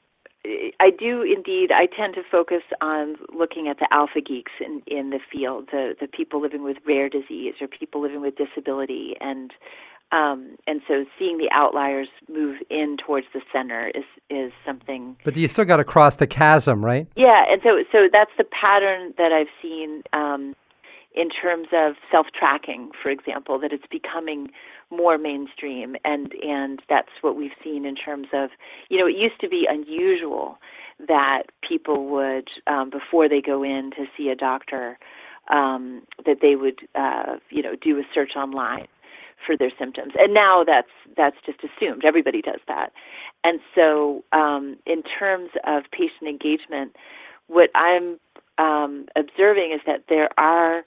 I 0.45 0.91
do 0.91 1.23
indeed. 1.23 1.71
I 1.71 1.87
tend 1.87 2.15
to 2.15 2.23
focus 2.31 2.63
on 2.81 3.17
looking 3.37 3.69
at 3.69 3.79
the 3.79 3.87
alpha 3.93 4.21
geeks 4.21 4.53
in, 4.59 4.83
in 4.87 5.11
the 5.11 5.21
field, 5.31 5.69
the, 5.71 5.95
the 6.01 6.07
people 6.07 6.41
living 6.41 6.63
with 6.63 6.79
rare 6.87 7.09
disease 7.11 7.55
or 7.61 7.69
people 7.69 8.01
living 8.01 8.23
with 8.23 8.35
disability, 8.37 9.17
and 9.21 9.53
um, 10.13 10.57
and 10.67 10.81
so 10.89 11.05
seeing 11.19 11.39
the 11.39 11.49
outliers 11.53 12.09
move 12.29 12.59
in 12.69 12.97
towards 13.05 13.27
the 13.33 13.41
center 13.53 13.89
is 13.95 14.05
is 14.29 14.53
something. 14.67 15.17
But 15.25 15.37
you 15.37 15.49
still 15.49 15.65
got 15.65 15.77
to 15.77 15.85
cross 15.85 16.17
the 16.17 16.27
chasm, 16.27 16.85
right? 16.85 17.07
Yeah, 17.17 17.45
and 17.49 17.61
so 17.63 17.85
so 17.93 18.09
that's 18.13 18.33
the 18.37 18.45
pattern 18.45 19.15
that 19.19 19.33
I've 19.33 19.49
seen 19.63 20.03
um, 20.13 20.55
in 21.15 21.29
terms 21.31 21.69
of 21.73 21.95
self 22.11 22.27
tracking, 22.37 22.91
for 23.01 23.11
example, 23.11 23.59
that 23.61 23.73
it's 23.73 23.87
becoming 23.91 24.51
more 24.91 25.17
mainstream, 25.17 25.97
and 26.05 26.33
and 26.43 26.83
that's 26.89 27.11
what 27.21 27.37
we've 27.37 27.57
seen 27.63 27.85
in 27.85 27.95
terms 27.95 28.29
of 28.33 28.51
you 28.89 28.99
know 28.99 29.07
it 29.07 29.17
used 29.17 29.41
to 29.41 29.49
be 29.49 29.67
unusual 29.69 30.59
that 31.07 31.45
people 31.67 32.09
would 32.09 32.49
um, 32.67 32.91
before 32.91 33.29
they 33.29 33.41
go 33.41 33.63
in 33.63 33.91
to 33.93 34.07
see 34.17 34.29
a 34.29 34.35
doctor 34.35 34.99
um, 35.51 36.03
that 36.27 36.39
they 36.43 36.57
would 36.57 36.81
uh, 36.97 37.37
you 37.49 37.63
know 37.63 37.77
do 37.81 37.97
a 37.99 38.03
search 38.13 38.33
online 38.37 38.89
for 39.45 39.57
their 39.57 39.71
symptoms. 39.79 40.13
And 40.19 40.35
now 40.35 40.65
that's 40.65 40.89
that's 41.17 41.37
just 41.45 41.59
assumed. 41.61 42.05
Everybody 42.05 42.43
does 42.43 42.61
that. 42.69 42.93
And 43.45 43.61
so, 43.75 44.25
um, 44.33 44.77
in 44.87 45.03
terms 45.03 45.51
of 45.67 45.85
patient 45.93 46.29
engagement, 46.29 46.97
what 47.47 47.71
I'm 47.75 48.19
um, 48.59 49.07
observing 49.17 49.73
is 49.73 49.81
that 49.87 50.05
there 50.09 50.29
are 50.39 50.83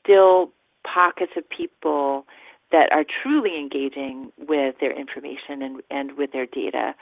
still 0.00 0.52
pockets 0.84 1.32
of 1.36 1.48
people 1.50 2.26
that 2.70 2.92
are 2.92 3.04
truly 3.22 3.58
engaging 3.58 4.30
with 4.38 4.76
their 4.80 4.92
information 4.92 5.62
and, 5.62 5.82
and 5.90 6.16
with 6.16 6.32
their 6.32 6.46
data. 6.46 6.94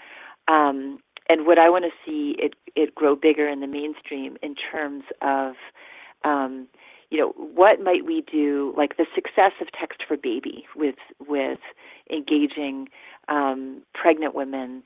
Um, 0.49 1.01
and 1.29 1.47
what 1.47 1.59
I 1.59 1.69
want 1.69 1.85
to 1.85 1.91
see 2.05 2.37
it, 2.39 2.55
it 2.77 2.95
grow 2.95 3.17
bigger 3.17 3.49
in 3.49 3.61
the 3.61 3.67
mainstream 3.67 4.37
in 4.43 4.55
terms 4.55 5.05
of 5.23 5.55
um, 6.25 6.69
you 7.11 7.19
know, 7.19 7.33
what 7.37 7.81
might 7.81 8.05
we 8.05 8.23
do? 8.31 8.75
Like 8.77 8.97
the 8.97 9.07
success 9.14 9.53
of 9.61 9.69
Text4baby 9.69 10.64
with 10.75 10.97
with 11.27 11.59
engaging 12.11 12.88
um, 13.29 13.83
pregnant 13.95 14.35
women 14.35 14.83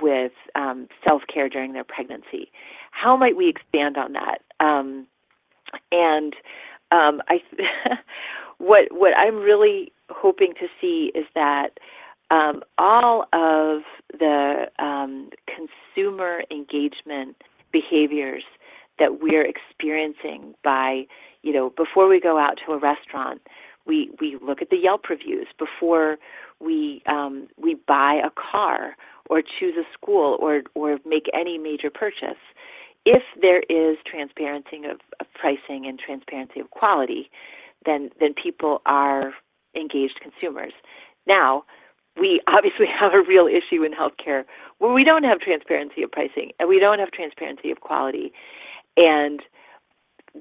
with 0.00 0.32
um, 0.54 0.88
self 1.06 1.22
care 1.32 1.48
during 1.48 1.72
their 1.72 1.84
pregnancy. 1.84 2.50
How 2.90 3.16
might 3.16 3.36
we 3.36 3.48
expand 3.48 3.96
on 3.96 4.12
that? 4.12 4.38
Um, 4.60 5.06
and 5.90 6.34
um, 6.90 7.22
I, 7.28 7.40
what 8.58 8.88
what 8.90 9.16
I'm 9.16 9.36
really 9.36 9.92
hoping 10.10 10.54
to 10.60 10.66
see 10.80 11.10
is 11.14 11.26
that 11.34 11.78
um, 12.30 12.62
all 12.78 13.22
of 13.32 13.82
the 14.18 14.66
um, 14.78 15.30
consumer 15.46 16.42
engagement 16.50 17.36
behaviors 17.72 18.44
that 18.98 19.20
we're 19.20 19.44
experiencing 19.44 20.54
by 20.62 21.06
you 21.42 21.52
know, 21.52 21.70
before 21.70 22.08
we 22.08 22.20
go 22.20 22.38
out 22.38 22.58
to 22.64 22.72
a 22.72 22.78
restaurant, 22.78 23.42
we 23.86 24.10
we 24.20 24.38
look 24.40 24.62
at 24.62 24.70
the 24.70 24.76
Yelp 24.76 25.08
reviews 25.08 25.48
before 25.58 26.16
we 26.60 27.02
um, 27.06 27.48
we 27.56 27.76
buy 27.86 28.20
a 28.24 28.30
car 28.30 28.96
or 29.28 29.42
choose 29.42 29.74
a 29.76 29.84
school 29.92 30.36
or 30.40 30.62
or 30.74 30.98
make 31.04 31.26
any 31.34 31.58
major 31.58 31.90
purchase. 31.90 32.38
If 33.04 33.22
there 33.40 33.62
is 33.68 33.98
transparency 34.06 34.84
of, 34.88 35.00
of 35.18 35.26
pricing 35.34 35.86
and 35.86 35.98
transparency 35.98 36.60
of 36.60 36.70
quality, 36.70 37.28
then 37.84 38.10
then 38.20 38.34
people 38.34 38.80
are 38.86 39.32
engaged 39.74 40.20
consumers. 40.20 40.72
Now, 41.26 41.64
we 42.16 42.40
obviously 42.46 42.86
have 43.00 43.14
a 43.14 43.22
real 43.26 43.48
issue 43.48 43.82
in 43.82 43.92
healthcare 43.92 44.44
where 44.78 44.92
we 44.92 45.02
don't 45.02 45.24
have 45.24 45.40
transparency 45.40 46.04
of 46.04 46.12
pricing 46.12 46.52
and 46.60 46.68
we 46.68 46.78
don't 46.78 47.00
have 47.00 47.10
transparency 47.10 47.72
of 47.72 47.80
quality. 47.80 48.32
And 48.96 49.40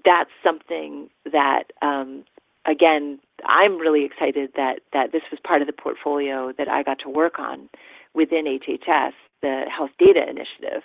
that's 0.06 0.30
something 0.44 1.10
that, 1.32 1.64
um, 1.82 2.24
again, 2.66 3.20
I'm 3.46 3.78
really 3.78 4.06
excited 4.06 4.52
that, 4.56 4.80
that 4.94 5.12
this 5.12 5.24
was 5.32 5.40
part 5.44 5.62
of 5.62 5.68
the 5.68 5.74
portfolio 5.74 6.54
that 6.58 6.68
I 6.68 6.84
got 6.84 7.00
to 7.00 7.10
work 7.10 7.40
on 7.40 7.70
within 8.14 8.46
HHS, 8.46 9.14
the 9.42 9.66
Health 9.76 9.92
Data 9.98 10.22
Initiative, 10.30 10.84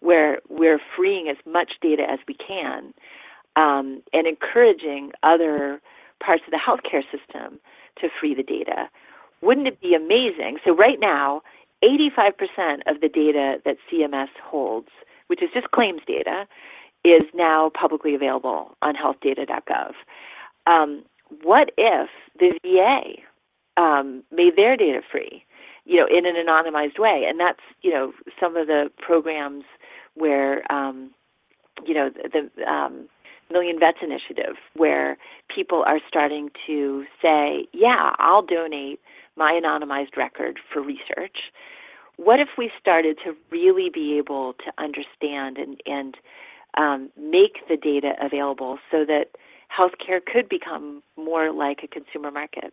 where 0.00 0.40
we're 0.48 0.80
freeing 0.96 1.28
as 1.28 1.36
much 1.46 1.72
data 1.80 2.04
as 2.08 2.18
we 2.28 2.34
can 2.34 2.92
um, 3.56 4.02
and 4.12 4.26
encouraging 4.26 5.12
other 5.22 5.80
parts 6.22 6.42
of 6.46 6.52
the 6.52 6.58
healthcare 6.58 7.02
system 7.10 7.58
to 8.00 8.08
free 8.20 8.34
the 8.34 8.42
data. 8.42 8.88
Wouldn't 9.42 9.66
it 9.66 9.80
be 9.80 9.94
amazing? 9.94 10.58
So, 10.64 10.74
right 10.74 11.00
now, 11.00 11.42
85% 11.82 12.80
of 12.86 13.00
the 13.00 13.08
data 13.08 13.56
that 13.64 13.76
CMS 13.90 14.28
holds, 14.42 14.88
which 15.26 15.42
is 15.42 15.50
just 15.52 15.70
claims 15.72 16.00
data, 16.06 16.46
is 17.06 17.22
now 17.34 17.70
publicly 17.78 18.14
available 18.14 18.76
on 18.82 18.94
healthdata.gov. 18.94 19.92
Um, 20.66 21.04
what 21.42 21.70
if 21.76 22.08
the 22.38 22.58
VA 22.62 23.80
um, 23.80 24.22
made 24.30 24.56
their 24.56 24.76
data 24.76 25.00
free, 25.10 25.44
you 25.84 25.96
know, 25.96 26.06
in 26.06 26.26
an 26.26 26.34
anonymized 26.34 26.98
way? 26.98 27.24
And 27.28 27.38
that's, 27.38 27.60
you 27.82 27.90
know, 27.90 28.12
some 28.40 28.56
of 28.56 28.66
the 28.66 28.90
programs 28.98 29.64
where, 30.14 30.70
um, 30.72 31.10
you 31.86 31.94
know, 31.94 32.10
the 32.10 32.70
um, 32.70 33.08
Million 33.50 33.78
Vets 33.78 33.98
Initiative, 34.02 34.56
where 34.74 35.16
people 35.54 35.84
are 35.86 36.00
starting 36.08 36.50
to 36.66 37.04
say, 37.22 37.66
yeah, 37.72 38.12
I'll 38.18 38.42
donate 38.42 39.00
my 39.36 39.52
anonymized 39.62 40.16
record 40.16 40.58
for 40.72 40.82
research. 40.82 41.36
What 42.16 42.40
if 42.40 42.48
we 42.56 42.70
started 42.80 43.18
to 43.24 43.36
really 43.50 43.90
be 43.92 44.16
able 44.16 44.54
to 44.54 44.72
understand 44.82 45.58
and, 45.58 45.80
and 45.86 46.16
um, 46.76 47.10
make 47.16 47.66
the 47.68 47.76
data 47.76 48.12
available 48.20 48.78
so 48.90 49.04
that 49.04 49.30
healthcare 49.76 50.20
could 50.24 50.48
become 50.48 51.02
more 51.16 51.52
like 51.52 51.80
a 51.82 51.88
consumer 51.88 52.30
market? 52.30 52.72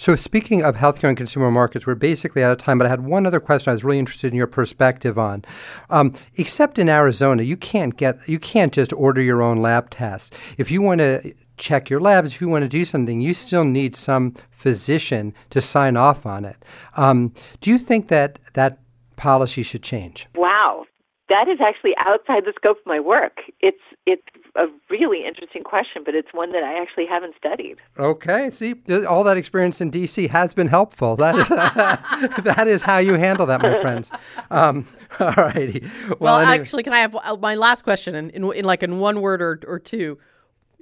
So, 0.00 0.16
speaking 0.16 0.62
of 0.62 0.76
healthcare 0.76 1.10
and 1.10 1.16
consumer 1.16 1.50
markets, 1.50 1.86
we're 1.86 1.94
basically 1.94 2.42
out 2.42 2.52
of 2.52 2.56
time, 2.56 2.78
but 2.78 2.86
I 2.86 2.88
had 2.88 3.04
one 3.04 3.26
other 3.26 3.38
question 3.38 3.68
I 3.70 3.74
was 3.74 3.84
really 3.84 3.98
interested 3.98 4.28
in 4.28 4.34
your 4.34 4.46
perspective 4.46 5.18
on. 5.18 5.44
Um, 5.90 6.14
except 6.36 6.78
in 6.78 6.88
Arizona, 6.88 7.42
you 7.42 7.58
can't 7.58 7.94
get 7.98 8.16
you 8.26 8.38
can't 8.38 8.72
just 8.72 8.94
order 8.94 9.20
your 9.20 9.42
own 9.42 9.58
lab 9.58 9.90
tests. 9.90 10.30
If 10.56 10.70
you 10.70 10.80
want 10.80 11.00
to 11.00 11.34
check 11.58 11.90
your 11.90 12.00
labs, 12.00 12.32
if 12.32 12.40
you 12.40 12.48
want 12.48 12.62
to 12.62 12.68
do 12.68 12.86
something, 12.86 13.20
you 13.20 13.34
still 13.34 13.64
need 13.64 13.94
some 13.94 14.34
physician 14.50 15.34
to 15.50 15.60
sign 15.60 15.98
off 15.98 16.24
on 16.24 16.46
it. 16.46 16.64
Um, 16.96 17.34
do 17.60 17.70
you 17.70 17.76
think 17.76 18.08
that 18.08 18.38
that 18.54 18.78
policy 19.16 19.62
should 19.62 19.82
change? 19.82 20.28
Wow, 20.34 20.86
that 21.30 21.48
is 21.48 21.60
actually 21.60 21.94
outside 21.96 22.44
the 22.44 22.52
scope 22.56 22.78
of 22.78 22.86
my 22.86 23.00
work. 23.00 23.38
It's 23.60 23.80
it's 24.04 24.22
a 24.56 24.66
really 24.90 25.24
interesting 25.24 25.62
question, 25.62 26.02
but 26.04 26.14
it's 26.14 26.28
one 26.32 26.50
that 26.52 26.64
I 26.64 26.82
actually 26.82 27.06
haven't 27.06 27.36
studied. 27.38 27.76
Okay, 27.98 28.50
see, 28.50 28.74
all 29.08 29.22
that 29.24 29.36
experience 29.36 29.80
in 29.80 29.90
D.C. 29.90 30.26
has 30.26 30.52
been 30.54 30.66
helpful. 30.66 31.14
That 31.16 31.36
is 31.36 31.48
that 32.44 32.66
is 32.66 32.82
how 32.82 32.98
you 32.98 33.14
handle 33.14 33.46
that, 33.46 33.62
my 33.62 33.80
friends. 33.80 34.10
Um, 34.50 34.86
all 35.20 35.32
righty. 35.36 35.88
Well, 36.08 36.16
well 36.18 36.38
anyway. 36.40 36.58
actually, 36.60 36.82
can 36.82 36.92
I 36.92 36.98
have 36.98 37.14
uh, 37.14 37.36
my 37.36 37.54
last 37.54 37.82
question 37.82 38.14
in, 38.16 38.30
in, 38.30 38.52
in 38.52 38.64
like 38.64 38.82
in 38.82 38.98
one 38.98 39.20
word 39.20 39.40
or, 39.40 39.60
or 39.66 39.78
two? 39.78 40.18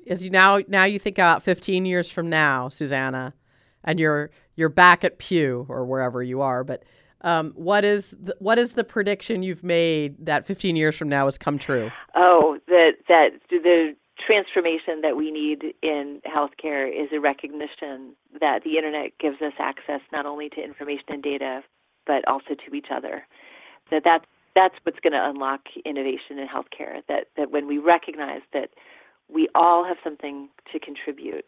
Is 0.07 0.25
you 0.25 0.31
now 0.31 0.61
now 0.67 0.85
you 0.85 0.99
think 0.99 1.19
about 1.19 1.43
15 1.43 1.85
years 1.85 2.11
from 2.11 2.31
now, 2.31 2.71
Susannah, 2.71 3.35
and 3.85 4.01
you're 4.01 4.31
you're 4.57 4.71
back 4.71 5.05
at 5.05 5.19
Pew 5.19 5.67
or 5.69 5.85
wherever 5.85 6.23
you 6.23 6.41
are, 6.41 6.65
but 6.65 6.85
um, 7.23 7.53
what 7.57 7.85
is 7.85 8.17
the, 8.23 8.37
what 8.39 8.59
is 8.59 8.75
the 8.75 8.85
prediction 8.85 9.43
you've 9.43 9.65
made 9.65 10.25
that 10.27 10.47
15 10.47 10.77
years 10.77 10.97
from 10.97 11.09
now 11.09 11.25
has 11.25 11.39
come 11.39 11.59
true? 11.59 11.91
Oh, 12.15 12.59
that 12.69 12.93
that 13.09 13.31
the 13.51 13.95
transformation 14.25 15.01
that 15.03 15.17
we 15.17 15.31
need 15.31 15.75
in 15.83 16.21
healthcare 16.27 16.89
is 16.89 17.09
a 17.13 17.21
recognition 17.21 18.15
that 18.41 18.63
the 18.65 18.77
internet 18.77 19.13
gives 19.19 19.41
us 19.43 19.53
access 19.59 20.01
not 20.13 20.27
only 20.27 20.49
to 20.51 20.63
information 20.63 21.05
and 21.09 21.23
data, 21.23 21.63
but 22.07 22.27
also 22.29 22.55
to 22.55 22.75
each 22.75 22.89
other. 22.93 23.27
That 23.91 24.03
that's 24.05 24.25
that's 24.55 24.75
what's 24.83 24.99
going 25.01 25.13
to 25.13 25.25
unlock 25.29 25.61
innovation 25.85 26.39
in 26.39 26.47
healthcare. 26.47 27.03
That 27.09 27.27
that 27.37 27.51
when 27.51 27.67
we 27.67 27.79
recognize 27.79 28.43
that 28.53 28.71
we 29.29 29.49
all 29.55 29.85
have 29.85 29.99
something 30.03 30.49
to 30.73 30.79
contribute 30.79 31.45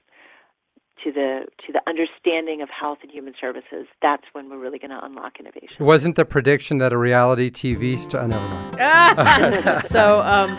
to 1.05 1.13
the 1.13 1.47
to 1.67 1.73
the 1.73 1.81
understanding 1.87 2.63
of 2.63 2.69
health 2.69 2.99
and 3.03 3.11
human 3.11 3.35
services, 3.41 3.87
that's 4.03 4.25
when 4.33 4.51
we're 4.51 4.59
really 4.59 4.79
going 4.79 4.91
to 4.91 5.05
unlock 5.05 5.41
innovation. 5.41 5.77
It 5.79 5.83
Wasn't 5.83 6.17
the 6.17 6.25
prediction 6.25 6.79
that 6.79 6.93
a 6.93 6.99
reality 6.99 7.51
TV? 7.51 7.99
St- 7.99 8.15
oh, 8.15 8.27
never 8.27 8.49
mind. 8.49 9.85
so, 9.87 10.21
um, 10.21 10.57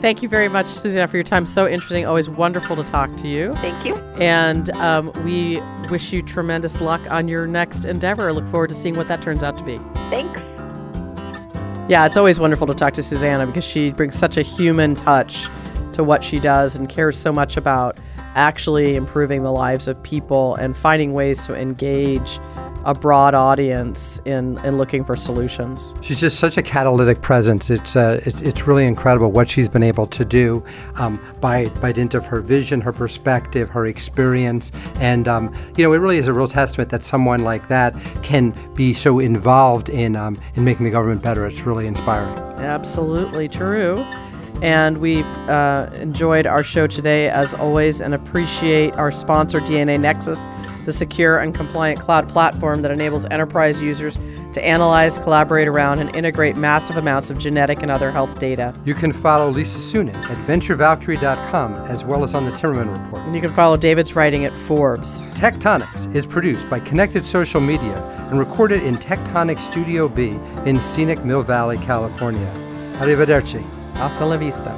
thank 0.00 0.22
you 0.22 0.28
very 0.28 0.48
much, 0.48 0.66
Susannah, 0.66 1.08
for 1.08 1.16
your 1.16 1.24
time. 1.24 1.46
So 1.46 1.68
interesting. 1.68 2.06
Always 2.06 2.28
wonderful 2.28 2.76
to 2.76 2.82
talk 2.82 3.16
to 3.18 3.28
you. 3.28 3.52
Thank 3.54 3.84
you. 3.84 3.96
And 4.20 4.70
um, 4.70 5.12
we 5.24 5.60
wish 5.90 6.12
you 6.12 6.22
tremendous 6.22 6.80
luck 6.80 7.02
on 7.10 7.28
your 7.28 7.46
next 7.46 7.84
endeavor. 7.84 8.32
Look 8.32 8.48
forward 8.48 8.70
to 8.70 8.76
seeing 8.76 8.96
what 8.96 9.08
that 9.08 9.22
turns 9.22 9.42
out 9.42 9.58
to 9.58 9.64
be. 9.64 9.78
Thanks. 10.10 10.40
Yeah, 11.86 12.06
it's 12.06 12.16
always 12.16 12.40
wonderful 12.40 12.66
to 12.68 12.74
talk 12.74 12.94
to 12.94 13.02
Susannah 13.02 13.46
because 13.46 13.64
she 13.64 13.92
brings 13.92 14.16
such 14.18 14.38
a 14.38 14.42
human 14.42 14.94
touch 14.94 15.48
to 15.92 16.02
what 16.02 16.24
she 16.24 16.40
does 16.40 16.76
and 16.76 16.88
cares 16.88 17.18
so 17.18 17.30
much 17.30 17.56
about 17.56 17.98
actually 18.34 18.96
improving 18.96 19.42
the 19.42 19.52
lives 19.52 19.88
of 19.88 20.02
people 20.02 20.54
and 20.56 20.76
finding 20.76 21.12
ways 21.12 21.46
to 21.46 21.54
engage 21.54 22.38
a 22.84 22.94
broad 22.94 23.34
audience 23.34 24.20
in, 24.24 24.58
in 24.58 24.76
looking 24.76 25.04
for 25.04 25.16
solutions. 25.16 25.94
She's 26.02 26.20
just 26.20 26.38
such 26.38 26.56
a 26.56 26.62
catalytic 26.62 27.22
presence. 27.22 27.70
It's, 27.70 27.96
uh, 27.96 28.20
it's, 28.26 28.42
it's 28.42 28.66
really 28.66 28.84
incredible 28.84 29.32
what 29.32 29.48
she's 29.48 29.68
been 29.68 29.82
able 29.82 30.06
to 30.08 30.24
do 30.24 30.62
um, 30.96 31.18
by, 31.40 31.66
by 31.80 31.92
dint 31.92 32.14
of 32.14 32.26
her 32.26 32.40
vision, 32.40 32.80
her 32.82 32.92
perspective, 32.92 33.70
her 33.70 33.86
experience. 33.86 34.70
And, 34.96 35.26
um, 35.28 35.54
you 35.76 35.84
know, 35.84 35.92
it 35.94 35.98
really 35.98 36.18
is 36.18 36.28
a 36.28 36.32
real 36.32 36.48
testament 36.48 36.90
that 36.90 37.02
someone 37.02 37.42
like 37.42 37.68
that 37.68 37.96
can 38.22 38.54
be 38.74 38.92
so 38.92 39.18
involved 39.18 39.88
in, 39.88 40.14
um, 40.14 40.38
in 40.54 40.64
making 40.64 40.84
the 40.84 40.90
government 40.90 41.22
better. 41.22 41.46
It's 41.46 41.62
really 41.62 41.86
inspiring. 41.86 42.36
Absolutely 42.58 43.48
true. 43.48 44.04
And 44.64 44.96
we've 44.96 45.26
uh, 45.46 45.90
enjoyed 45.92 46.46
our 46.46 46.64
show 46.64 46.86
today, 46.86 47.28
as 47.28 47.52
always, 47.52 48.00
and 48.00 48.14
appreciate 48.14 48.94
our 48.94 49.12
sponsor, 49.12 49.60
DNAnexus, 49.60 50.48
the 50.86 50.92
secure 50.92 51.36
and 51.36 51.54
compliant 51.54 52.00
cloud 52.00 52.30
platform 52.30 52.80
that 52.80 52.90
enables 52.90 53.26
enterprise 53.26 53.82
users 53.82 54.16
to 54.54 54.64
analyze, 54.64 55.18
collaborate 55.18 55.68
around, 55.68 55.98
and 55.98 56.16
integrate 56.16 56.56
massive 56.56 56.96
amounts 56.96 57.28
of 57.28 57.36
genetic 57.36 57.82
and 57.82 57.90
other 57.90 58.10
health 58.10 58.38
data. 58.38 58.74
You 58.86 58.94
can 58.94 59.12
follow 59.12 59.50
Lisa 59.50 59.76
Suennen 59.76 60.14
at 60.14 60.46
venturevalkyrie.com 60.46 61.74
as 61.74 62.06
well 62.06 62.24
as 62.24 62.32
on 62.34 62.46
the 62.46 62.52
Timmerman 62.52 63.04
Report. 63.04 63.22
And 63.24 63.34
you 63.34 63.42
can 63.42 63.52
follow 63.52 63.76
David's 63.76 64.16
writing 64.16 64.46
at 64.46 64.56
Forbes. 64.56 65.20
Tech 65.34 65.60
Tonics 65.60 66.06
is 66.14 66.24
produced 66.24 66.70
by 66.70 66.80
Connected 66.80 67.26
Social 67.26 67.60
Media 67.60 68.02
and 68.30 68.38
recorded 68.38 68.82
in 68.82 68.96
Tectonic 68.96 69.60
Studio 69.60 70.08
B 70.08 70.38
in 70.64 70.80
scenic 70.80 71.22
Mill 71.22 71.42
Valley, 71.42 71.76
California. 71.76 72.50
Arrivederci. 72.94 73.83
Hasta 74.00 74.26
la 74.26 74.36
vista. 74.36 74.74